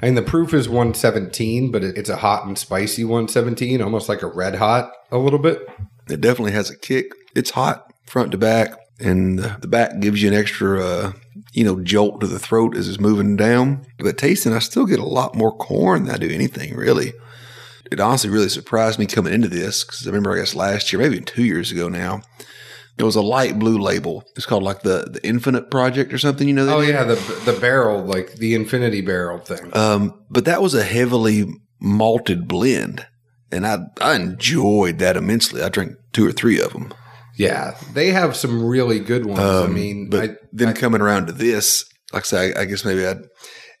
And 0.00 0.16
the 0.16 0.22
proof 0.22 0.54
is 0.54 0.68
117, 0.68 1.70
but 1.70 1.82
it's 1.82 2.08
a 2.08 2.16
hot 2.16 2.46
and 2.46 2.56
spicy 2.56 3.04
117, 3.04 3.82
almost 3.82 4.08
like 4.08 4.22
a 4.22 4.28
red 4.28 4.56
hot 4.56 4.92
a 5.10 5.18
little 5.18 5.38
bit. 5.38 5.66
It 6.08 6.20
definitely 6.20 6.52
has 6.52 6.70
a 6.70 6.76
kick. 6.76 7.12
It's 7.34 7.50
hot 7.50 7.92
front 8.06 8.32
to 8.32 8.38
back, 8.38 8.74
and 9.00 9.38
the 9.38 9.68
back 9.68 10.00
gives 10.00 10.22
you 10.22 10.28
an 10.28 10.36
extra, 10.36 10.82
uh, 10.82 11.12
you 11.52 11.64
know, 11.64 11.80
jolt 11.80 12.20
to 12.20 12.26
the 12.26 12.38
throat 12.38 12.76
as 12.76 12.88
it's 12.88 13.00
moving 13.00 13.36
down. 13.36 13.86
But 13.98 14.18
tasting, 14.18 14.52
I 14.52 14.60
still 14.60 14.86
get 14.86 15.00
a 15.00 15.04
lot 15.04 15.34
more 15.34 15.56
corn 15.56 16.04
than 16.04 16.14
I 16.14 16.18
do 16.18 16.30
anything 16.30 16.74
really. 16.74 17.12
It 17.90 18.00
honestly 18.00 18.30
really 18.30 18.48
surprised 18.48 18.98
me 18.98 19.06
coming 19.06 19.32
into 19.32 19.48
this 19.48 19.84
because 19.84 20.06
I 20.06 20.10
remember, 20.10 20.32
I 20.34 20.38
guess 20.38 20.54
last 20.54 20.92
year, 20.92 21.00
maybe 21.00 21.20
two 21.20 21.44
years 21.44 21.72
ago 21.72 21.88
now, 21.88 22.22
it 22.98 23.04
was 23.04 23.16
a 23.16 23.22
light 23.22 23.58
blue 23.58 23.78
label. 23.78 24.24
It's 24.36 24.46
called 24.46 24.62
like 24.62 24.82
the 24.82 25.08
the 25.10 25.20
Infinite 25.26 25.70
Project 25.70 26.12
or 26.12 26.18
something. 26.18 26.46
You 26.48 26.54
know? 26.54 26.76
Oh 26.76 26.80
did? 26.80 26.90
yeah, 26.90 27.04
the 27.04 27.14
the 27.44 27.58
barrel, 27.60 28.02
like 28.04 28.32
the 28.34 28.54
infinity 28.54 29.00
barrel 29.00 29.38
thing. 29.38 29.70
Um, 29.76 30.24
but 30.30 30.44
that 30.46 30.60
was 30.62 30.74
a 30.74 30.82
heavily 30.84 31.46
malted 31.80 32.48
blend, 32.48 33.06
and 33.52 33.66
I 33.66 33.78
I 34.00 34.16
enjoyed 34.16 34.98
that 34.98 35.16
immensely. 35.16 35.62
I 35.62 35.68
drank 35.68 35.92
two 36.12 36.26
or 36.26 36.32
three 36.32 36.60
of 36.60 36.72
them. 36.72 36.92
yeah, 37.36 37.76
they 37.94 38.08
have 38.10 38.34
some 38.36 38.64
really 38.66 38.98
good 38.98 39.24
ones. 39.26 39.38
I 39.40 39.64
Um, 39.64 39.74
mean, 39.74 40.08
but 40.10 40.30
I, 40.30 40.34
then 40.52 40.68
I- 40.68 40.72
coming 40.72 41.00
around 41.00 41.26
to 41.26 41.32
this, 41.32 41.84
like 42.12 42.24
I 42.24 42.26
say, 42.26 42.52
I, 42.54 42.62
I 42.62 42.64
guess 42.64 42.84
maybe 42.84 43.06
I'd 43.06 43.22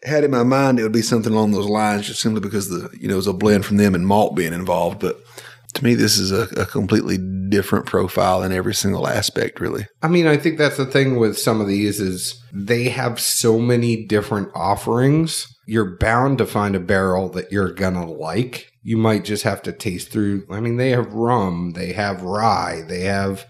had 0.04 0.24
in 0.24 0.30
my 0.30 0.42
mind 0.42 0.78
it 0.78 0.82
would 0.82 0.92
be 0.92 1.02
something 1.02 1.32
along 1.32 1.52
those 1.52 1.68
lines, 1.68 2.06
just 2.06 2.20
simply 2.20 2.40
because 2.40 2.68
the 2.68 2.90
you 2.98 3.08
know 3.08 3.14
it 3.14 3.16
was 3.16 3.26
a 3.26 3.32
blend 3.32 3.64
from 3.66 3.76
them 3.76 3.94
and 3.94 4.06
malt 4.06 4.36
being 4.36 4.52
involved. 4.52 5.00
But 5.00 5.20
to 5.74 5.84
me, 5.84 5.94
this 5.94 6.18
is 6.18 6.32
a, 6.32 6.42
a 6.60 6.66
completely 6.66 7.18
different 7.18 7.86
profile 7.86 8.42
in 8.42 8.52
every 8.52 8.74
single 8.74 9.06
aspect, 9.06 9.60
really. 9.60 9.86
I 10.02 10.08
mean, 10.08 10.26
I 10.26 10.36
think 10.36 10.58
that's 10.58 10.76
the 10.76 10.86
thing 10.86 11.18
with 11.18 11.38
some 11.38 11.60
of 11.60 11.68
these 11.68 12.00
is 12.00 12.42
they 12.52 12.84
have 12.84 13.20
so 13.20 13.58
many 13.58 14.04
different 14.06 14.50
offerings. 14.54 15.46
You're 15.66 15.96
bound 15.98 16.38
to 16.38 16.46
find 16.46 16.74
a 16.74 16.80
barrel 16.80 17.28
that 17.30 17.52
you're 17.52 17.72
gonna 17.72 18.10
like. 18.10 18.72
You 18.82 18.96
might 18.96 19.24
just 19.24 19.42
have 19.42 19.62
to 19.62 19.72
taste 19.72 20.10
through. 20.10 20.46
I 20.50 20.60
mean, 20.60 20.76
they 20.76 20.90
have 20.90 21.12
rum, 21.12 21.72
they 21.72 21.92
have 21.92 22.22
rye, 22.22 22.82
they 22.88 23.02
have 23.02 23.46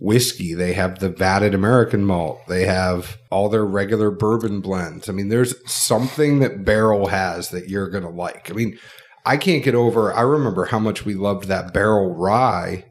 whiskey, 0.00 0.54
they 0.54 0.72
have 0.72 0.98
the 0.98 1.10
vatted 1.10 1.54
American 1.54 2.04
malt, 2.04 2.40
they 2.48 2.64
have 2.64 3.18
all 3.30 3.48
their 3.48 3.64
regular 3.64 4.10
bourbon 4.10 4.60
blends. 4.60 5.08
I 5.08 5.12
mean, 5.12 5.28
there's 5.28 5.54
something 5.70 6.40
that 6.40 6.64
barrel 6.64 7.06
has 7.06 7.50
that 7.50 7.68
you're 7.68 7.90
gonna 7.90 8.10
like. 8.10 8.50
I 8.50 8.54
mean, 8.54 8.78
I 9.24 9.36
can't 9.36 9.62
get 9.62 9.74
over. 9.74 10.12
I 10.12 10.22
remember 10.22 10.64
how 10.64 10.78
much 10.78 11.04
we 11.04 11.14
loved 11.14 11.44
that 11.44 11.72
barrel 11.72 12.14
rye 12.14 12.86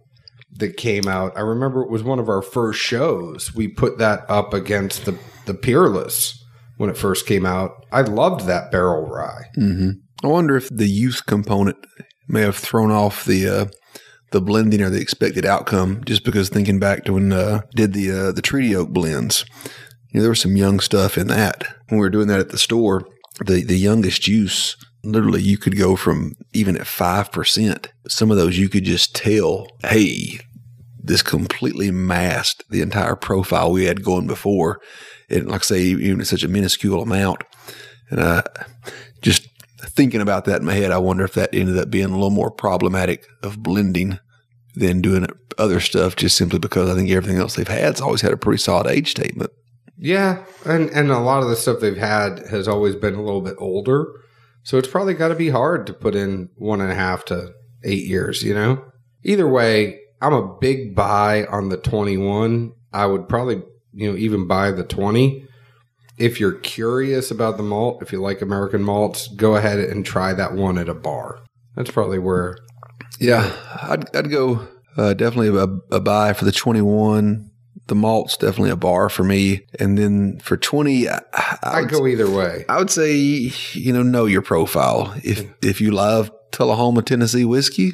that 0.58 0.78
came 0.78 1.08
out. 1.08 1.36
I 1.36 1.41
remember 1.41 1.82
it 1.82 1.89
was 1.89 2.04
one 2.04 2.19
of 2.19 2.30
our 2.30 2.41
first 2.41 2.80
shows. 2.80 3.54
We 3.56 3.67
put 3.67 3.98
that 3.98 4.30
up 4.30 4.54
against 4.54 5.06
the 5.06 5.17
the 5.45 5.54
Peerless 5.56 6.43
when 6.78 6.89
it 6.89 6.98
first 6.98 7.26
came 7.26 7.45
out. 7.45 7.86
I 7.91 8.02
loved 8.02 8.45
that 8.45 8.72
barrel 8.72 9.08
rye. 9.08 9.50
Mm-hmm. 9.58 9.89
I 10.24 10.28
wonder 10.28 10.56
if 10.58 10.69
the 10.69 10.88
youth 10.88 11.26
component 11.26 11.78
may 12.28 12.41
have 12.41 12.56
thrown 12.56 12.91
off 12.91 13.26
the 13.26 13.48
uh, 13.48 13.65
the 14.32 14.42
blending 14.42 14.82
or 14.82 14.89
the 14.89 15.02
expected 15.02 15.46
outcome, 15.46 16.04
just 16.06 16.24
because 16.24 16.50
thinking 16.50 16.80
back 16.80 17.04
to 17.06 17.13
when 17.13 17.32
uh, 17.32 17.62
did 17.76 17.94
the 17.94 18.12
uh, 18.12 18.32
the 18.32 18.42
treaty 18.42 18.76
oak 18.76 18.89
blends, 18.89 19.46
you 20.12 20.20
know, 20.20 20.22
there 20.22 20.30
was 20.30 20.42
some 20.42 20.58
young 20.58 20.80
stuff 20.80 21.18
in 21.18 21.28
that. 21.28 21.63
When 21.88 22.00
we 22.00 22.06
were 22.06 22.10
doing 22.10 22.28
that 22.28 22.39
at 22.39 22.50
the 22.50 22.58
store, 22.58 23.08
the 23.46 23.63
the 23.63 23.78
youngest 23.78 24.22
juice, 24.22 24.76
literally, 25.04 25.42
you 25.42 25.58
could 25.58 25.78
go 25.78 25.96
from 25.96 26.34
even 26.54 26.78
at 26.78 26.88
five 26.88 27.32
percent. 27.32 27.92
Some 28.08 28.32
of 28.32 28.38
those 28.38 28.58
you 28.58 28.70
could 28.70 28.84
just 28.84 29.15
tell, 29.15 29.68
hey, 29.84 30.39
this 31.02 31.24
completely 31.24 31.92
masked 31.92 32.63
the 32.70 32.82
entire 32.82 33.15
profile 33.15 33.72
we 33.72 33.86
had 33.86 34.04
going 34.04 34.28
before. 34.28 34.80
And 35.30 35.48
like 35.48 35.62
I 35.62 35.63
say, 35.63 35.82
even 35.82 36.22
at 36.22 36.28
such 36.28 36.44
a 36.44 36.48
minuscule 36.48 37.02
amount, 37.02 37.44
and 38.10 38.20
uh, 38.20 38.44
just 39.22 39.49
thinking 39.86 40.22
about 40.22 40.46
that 40.46 40.60
in 40.60 40.65
my 40.65 40.74
head, 40.74 40.92
I 40.92 40.98
wonder 40.98 41.24
if 41.24 41.34
that 41.34 41.54
ended 41.54 41.78
up 41.78 41.89
being 41.89 42.06
a 42.06 42.13
little 42.13 42.30
more 42.30 42.52
problematic 42.52 43.26
of 43.44 43.62
blending 43.63 44.20
than 44.76 45.02
doing 45.02 45.28
other 45.58 45.80
stuff, 45.80 46.15
just 46.15 46.38
simply 46.38 46.60
because 46.60 46.89
I 46.89 46.96
think 46.96 47.10
everything 47.10 47.39
else 47.39 47.56
they've 47.56 47.68
had's 47.68 48.02
always 48.02 48.22
had 48.22 48.32
a 48.32 48.38
pretty 48.38 48.60
solid 48.60 48.88
age 48.88 49.12
statement. 49.12 49.52
Yeah, 49.98 50.46
and 50.65 50.89
and 50.92 51.12
a 51.12 51.20
lot 51.20 51.44
of 51.44 51.50
the 51.50 51.56
stuff 51.56 51.80
they've 51.80 51.98
had 51.98 52.39
has 52.50 52.68
always 52.68 52.96
been 52.96 53.15
a 53.15 53.22
little 53.22 53.42
bit 53.42 53.56
older, 53.58 54.08
so 54.63 54.78
it's 54.78 54.88
probably 54.88 55.13
got 55.13 55.28
to 55.28 55.36
be 55.36 55.50
hard 55.50 55.86
to 55.88 55.94
put 55.94 56.15
in 56.15 56.50
one 56.56 56.80
and 56.80 56.92
a 56.92 56.96
half 56.96 57.26
to 57.26 57.54
eight 57.84 58.06
years. 58.06 58.42
You 58.42 58.54
know, 58.54 58.86
either 59.24 59.48
way, 59.48 60.00
I'm 60.22 60.34
a 60.34 60.58
big 60.60 60.96
buy 60.96 61.46
on 61.46 61.68
the 61.70 61.78
21. 61.78 62.72
I 62.94 63.06
would 63.06 63.28
probably 63.28 63.62
you 63.94 64.12
know 64.12 64.18
even 64.18 64.48
buy 64.48 64.72
the 64.72 64.86
20. 64.86 65.46
If 66.19 66.39
you're 66.39 66.53
curious 66.53 67.32
about 67.32 67.58
the 67.58 67.63
malt, 67.63 68.01
if 68.01 68.12
you 68.12 68.21
like 68.21 68.41
American 68.41 68.84
malts, 68.84 69.27
go 69.29 69.55
ahead 69.55 69.79
and 69.79 70.05
try 70.05 70.34
that 70.34 70.53
one 70.53 70.77
at 70.77 70.89
a 70.89 70.93
bar. 70.93 71.39
That's 71.75 71.91
probably 71.91 72.19
where 72.19 72.58
Yeah, 73.19 73.51
I'd, 73.82 74.15
I'd 74.15 74.29
go 74.29 74.67
uh, 74.97 75.13
definitely 75.13 75.58
a, 75.58 75.95
a 75.95 75.99
buy 75.99 76.34
for 76.34 76.45
the 76.45 76.51
21. 76.51 77.49
The 77.88 77.95
malt's 77.95 78.38
definitely 78.38 78.69
a 78.69 78.75
bar 78.75 79.10
for 79.10 79.23
me. 79.23 79.65
And 79.79 79.97
then 79.97 80.39
for 80.39 80.58
20, 80.58 81.10
I, 81.10 81.21
I 81.63 81.82
would 81.82 81.89
go 81.89 82.05
either 82.05 82.29
way. 82.29 82.65
I 82.67 82.77
would 82.77 82.91
say, 82.91 83.15
you 83.15 83.93
know, 83.93 84.03
know 84.03 84.25
your 84.25 84.41
profile. 84.41 85.13
If 85.23 85.47
if 85.63 85.82
you 85.82 85.91
love 85.91 86.32
Tullahoma, 86.51 87.01
Tennessee 87.01 87.45
whiskey, 87.45 87.93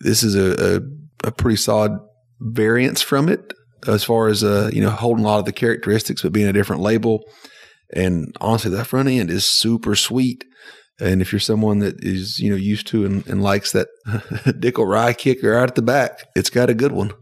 this 0.00 0.22
is 0.22 0.34
a, 0.34 0.76
a, 0.76 1.28
a 1.28 1.32
pretty 1.32 1.56
solid 1.56 1.92
variance 2.40 3.00
from 3.00 3.28
it 3.28 3.54
as 3.86 4.04
far 4.04 4.28
as, 4.28 4.42
uh, 4.44 4.70
you 4.72 4.80
know, 4.80 4.90
holding 4.90 5.24
a 5.24 5.28
lot 5.28 5.38
of 5.38 5.44
the 5.44 5.52
characteristics, 5.52 6.22
but 6.22 6.32
being 6.32 6.48
a 6.48 6.52
different 6.52 6.82
label. 6.82 7.24
And 7.94 8.34
honestly, 8.40 8.70
that 8.72 8.86
front 8.86 9.08
end 9.08 9.30
is 9.30 9.46
super 9.46 9.94
sweet. 9.94 10.44
And 10.98 11.20
if 11.20 11.32
you're 11.32 11.40
someone 11.40 11.80
that 11.80 12.02
is, 12.04 12.38
you 12.38 12.50
know, 12.50 12.56
used 12.56 12.86
to 12.88 13.04
and, 13.04 13.26
and 13.26 13.42
likes 13.42 13.72
that 13.72 13.88
Dickel 14.06 14.88
rye 14.88 15.12
kicker 15.12 15.54
out 15.54 15.68
at 15.68 15.74
the 15.74 15.82
back, 15.82 16.26
it's 16.34 16.50
got 16.50 16.70
a 16.70 16.74
good 16.74 16.92
one. 16.92 17.12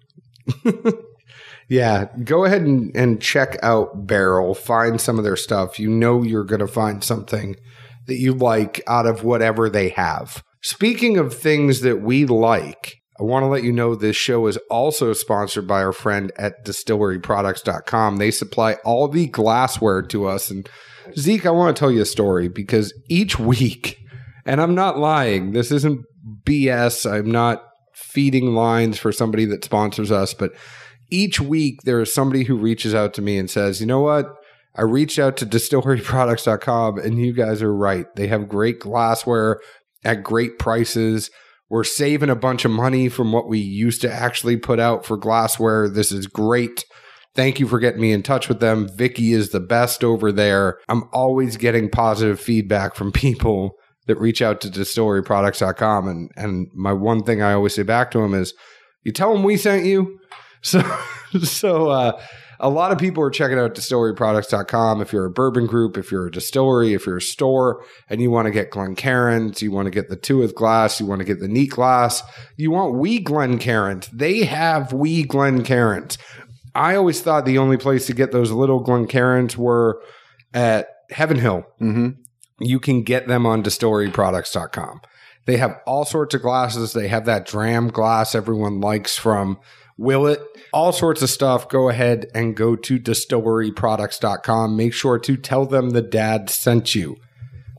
Yeah, 1.68 2.07
go 2.22 2.44
ahead 2.44 2.62
and, 2.62 2.94
and 2.94 3.20
check 3.20 3.59
out 3.62 4.07
Barrel. 4.07 4.55
Find 4.55 5.00
some 5.00 5.18
of 5.18 5.24
their 5.24 5.37
stuff. 5.37 5.79
You 5.79 5.88
know 5.90 6.22
you're 6.22 6.44
going 6.44 6.61
to 6.61 6.66
find 6.66 7.03
something 7.03 7.57
that 8.07 8.16
you 8.16 8.35
like 8.35 8.83
out 8.87 9.07
of 9.07 9.24
whatever 9.24 9.70
they 9.70 9.88
have. 9.90 10.42
Speaking 10.62 11.16
of 11.18 11.35
things 11.35 11.81
that 11.81 12.00
we 12.03 12.27
like, 12.27 12.96
I 13.18 13.22
want 13.22 13.44
to 13.44 13.48
let 13.48 13.62
you 13.62 13.72
know 13.72 13.94
this 13.94 14.16
show 14.16 14.46
is 14.48 14.57
also 14.70 15.12
sponsored 15.12 15.68
by 15.68 15.83
our 15.85 15.92
friend 15.92 16.33
at 16.37 16.64
distilleryproducts.com. 16.64 18.16
They 18.16 18.33
supply 18.33 18.74
all 18.85 19.07
the 19.07 19.27
glassware 19.29 20.03
to 20.03 20.27
us. 20.27 20.50
And 20.50 20.68
Zeke, 21.16 21.46
I 21.46 21.50
want 21.50 21.77
to 21.77 21.79
tell 21.79 21.92
you 21.92 22.03
a 22.03 22.07
story 22.07 22.48
because 22.48 22.92
each 23.09 23.38
week, 23.38 24.00
and 24.44 24.61
I'm 24.61 24.74
not 24.74 24.98
lying, 24.98 25.53
this 25.53 25.70
isn't 25.70 26.05
BS. 26.44 27.11
I'm 27.11 27.31
not 27.31 27.62
feeding 27.92 28.55
lines 28.55 28.98
for 28.98 29.12
somebody 29.12 29.44
that 29.44 29.64
sponsors 29.64 30.11
us, 30.11 30.35
but 30.35 30.53
each 31.11 31.40
week 31.40 31.83
there 31.83 32.00
is 32.00 32.12
somebody 32.12 32.44
who 32.44 32.57
reaches 32.57 32.94
out 32.94 33.14
to 33.14 33.22
me 33.22 33.38
and 33.38 33.48
says, 33.48 33.81
you 33.81 33.87
know 33.87 34.00
what? 34.00 34.27
I 34.74 34.83
reached 34.83 35.20
out 35.20 35.37
to 35.37 35.46
distilleryproducts.com 35.46 36.98
and 36.98 37.18
you 37.18 37.33
guys 37.33 37.62
are 37.62 37.74
right. 37.74 38.07
They 38.16 38.27
have 38.27 38.48
great 38.48 38.81
glassware 38.81 39.61
at 40.03 40.24
great 40.24 40.59
prices. 40.59 41.31
We're 41.74 41.82
saving 41.82 42.30
a 42.30 42.37
bunch 42.37 42.64
of 42.64 42.70
money 42.70 43.08
from 43.08 43.32
what 43.32 43.48
we 43.48 43.58
used 43.58 44.00
to 44.02 44.12
actually 44.12 44.56
put 44.56 44.78
out 44.78 45.04
for 45.04 45.16
glassware. 45.16 45.88
This 45.88 46.12
is 46.12 46.28
great. 46.28 46.84
Thank 47.34 47.58
you 47.58 47.66
for 47.66 47.80
getting 47.80 48.00
me 48.00 48.12
in 48.12 48.22
touch 48.22 48.48
with 48.48 48.60
them. 48.60 48.88
Vicky 48.94 49.32
is 49.32 49.50
the 49.50 49.58
best 49.58 50.04
over 50.04 50.30
there. 50.30 50.78
I'm 50.88 51.02
always 51.12 51.56
getting 51.56 51.90
positive 51.90 52.38
feedback 52.38 52.94
from 52.94 53.10
people 53.12 53.72
that 54.06 54.20
reach 54.20 54.40
out 54.40 54.60
to 54.60 54.68
distilleryproducts.com. 54.68 56.06
And, 56.06 56.30
and 56.37 56.68
my 56.74 56.92
one 56.92 57.24
thing 57.24 57.42
I 57.42 57.54
always 57.54 57.74
say 57.74 57.82
back 57.82 58.12
to 58.12 58.20
them 58.20 58.34
is, 58.34 58.54
you 59.02 59.10
tell 59.10 59.32
them 59.32 59.42
we 59.42 59.56
sent 59.56 59.84
you. 59.84 60.20
So, 60.62 60.80
so 61.42 61.88
uh, 61.90 62.22
a 62.64 62.70
lot 62.70 62.92
of 62.92 62.98
people 62.98 63.22
are 63.22 63.31
checking 63.31 63.59
out 63.59 63.74
distilleryproducts.com. 63.74 65.03
If 65.03 65.12
you're 65.12 65.27
a 65.27 65.31
bourbon 65.31 65.66
group, 65.66 65.98
if 65.98 66.11
you're 66.11 66.29
a 66.29 66.31
distillery, 66.31 66.94
if 66.94 67.05
you're 67.05 67.18
a 67.18 67.22
store, 67.22 67.85
and 68.09 68.22
you 68.22 68.31
want 68.31 68.46
to 68.46 68.50
get 68.50 68.70
Glencairns, 68.70 69.61
you 69.61 69.70
want 69.70 69.85
to 69.85 69.90
get 69.90 70.09
the 70.09 70.16
Tuath 70.16 70.55
glass, 70.55 70.98
you 70.98 71.05
want 71.05 71.18
to 71.18 71.27
get 71.27 71.40
the 71.40 71.46
neat 71.46 71.72
glass, 71.72 72.22
you 72.57 72.70
want 72.70 72.94
wee 72.94 73.22
Glencairns. 73.22 74.09
They 74.11 74.44
have 74.44 74.94
wee 74.94 75.27
Glencairns. 75.27 76.16
I 76.74 76.96
always 76.96 77.20
thought 77.20 77.44
the 77.44 77.59
only 77.59 77.77
place 77.77 78.07
to 78.07 78.14
get 78.14 78.33
those 78.33 78.50
little 78.50 78.83
Glencairns 78.83 79.59
were 79.59 80.03
at 80.55 80.88
Heaven 81.11 81.38
Hill. 81.38 81.66
Mm-hmm. 81.83 82.22
You 82.61 82.81
can 82.81 83.03
get 83.03 83.29
them 83.29 83.44
on 83.44 83.62
distilleryproducts.com. 83.62 85.03
They 85.44 85.59
have 85.59 85.81
all 85.87 86.07
sorts 86.07 86.35
of 86.35 86.40
glasses. 86.40 86.94
They 86.94 87.09
have 87.09 87.27
that 87.27 87.44
dram 87.44 87.88
glass 87.88 88.35
everyone 88.35 88.81
likes 88.81 89.18
from 89.18 89.59
Willet, 89.96 90.40
all 90.72 90.92
sorts 90.92 91.22
of 91.22 91.30
stuff. 91.30 91.68
Go 91.68 91.88
ahead 91.88 92.26
and 92.35 92.57
go 92.57 92.74
to 92.76 92.98
distilleryproducts.com. 92.98 94.76
Make 94.76 94.92
sure 94.92 95.18
to 95.20 95.37
tell 95.37 95.66
them 95.66 95.90
the 95.90 96.02
dad 96.02 96.50
sent 96.50 96.94
you. 96.94 97.16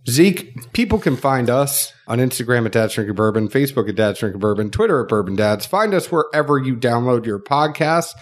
Zeke, 0.08 0.72
people 0.72 1.00
can 1.00 1.18
find 1.18 1.50
us 1.50 1.92
on 2.08 2.20
Instagram 2.20 2.66
at 2.68 2.74
Dad's 2.74 2.94
Drinking 2.94 3.16
Bourbon, 3.16 3.50
Facebook 3.50 3.90
at 3.90 3.96
Dad's 3.96 4.20
Drinking 4.20 4.40
Bourbon, 4.40 4.70
Twitter 4.70 5.02
at 5.02 5.10
Bourbon 5.10 5.36
Dads. 5.36 5.66
Find 5.66 5.94
us 5.94 6.12
wherever 6.12 6.60
you 6.60 6.76
download 6.76 7.26
your 7.26 7.40
podcasts. 7.40 8.14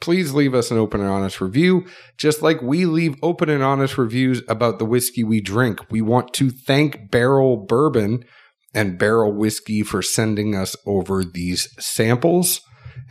please 0.00 0.34
leave 0.34 0.52
us 0.52 0.70
an 0.72 0.78
open 0.78 1.00
and 1.00 1.08
honest 1.08 1.40
review, 1.40 1.86
just 2.16 2.42
like 2.42 2.60
we 2.60 2.86
leave 2.86 3.16
open 3.22 3.48
and 3.48 3.62
honest 3.62 3.96
reviews 3.96 4.42
about 4.48 4.78
the 4.78 4.84
whiskey 4.84 5.22
we 5.22 5.40
drink. 5.40 5.78
We 5.90 6.00
want 6.00 6.32
to 6.34 6.50
thank 6.50 7.10
Barrel 7.10 7.56
Bourbon 7.56 8.24
and 8.74 8.98
Barrel 8.98 9.32
Whiskey 9.32 9.82
for 9.82 10.02
sending 10.02 10.56
us 10.56 10.74
over 10.86 11.24
these 11.24 11.68
samples. 11.78 12.60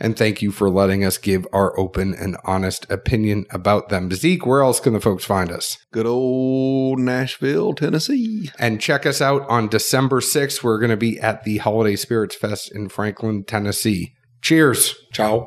And 0.02 0.16
thank 0.16 0.42
you 0.42 0.50
for 0.50 0.68
letting 0.68 1.04
us 1.04 1.16
give 1.16 1.46
our 1.52 1.78
open 1.78 2.12
and 2.12 2.36
honest 2.44 2.90
opinion 2.90 3.46
about 3.50 3.88
them. 3.88 4.10
Zeke, 4.10 4.44
where 4.44 4.60
else 4.60 4.80
can 4.80 4.94
the 4.94 5.00
folks 5.00 5.24
find 5.24 5.52
us? 5.52 5.78
Good 5.92 6.06
old 6.06 6.98
Nashville, 6.98 7.72
Tennessee. 7.72 8.50
And 8.58 8.80
check 8.80 9.06
us 9.06 9.20
out 9.20 9.48
on 9.48 9.68
December 9.68 10.20
6th. 10.20 10.64
We're 10.64 10.80
going 10.80 10.90
to 10.90 10.96
be 10.96 11.20
at 11.20 11.44
the 11.44 11.58
Holiday 11.58 11.94
Spirits 11.94 12.34
Fest 12.34 12.74
in 12.74 12.88
Franklin, 12.88 13.44
Tennessee. 13.44 14.14
Cheers. 14.40 14.96
Ciao. 15.12 15.46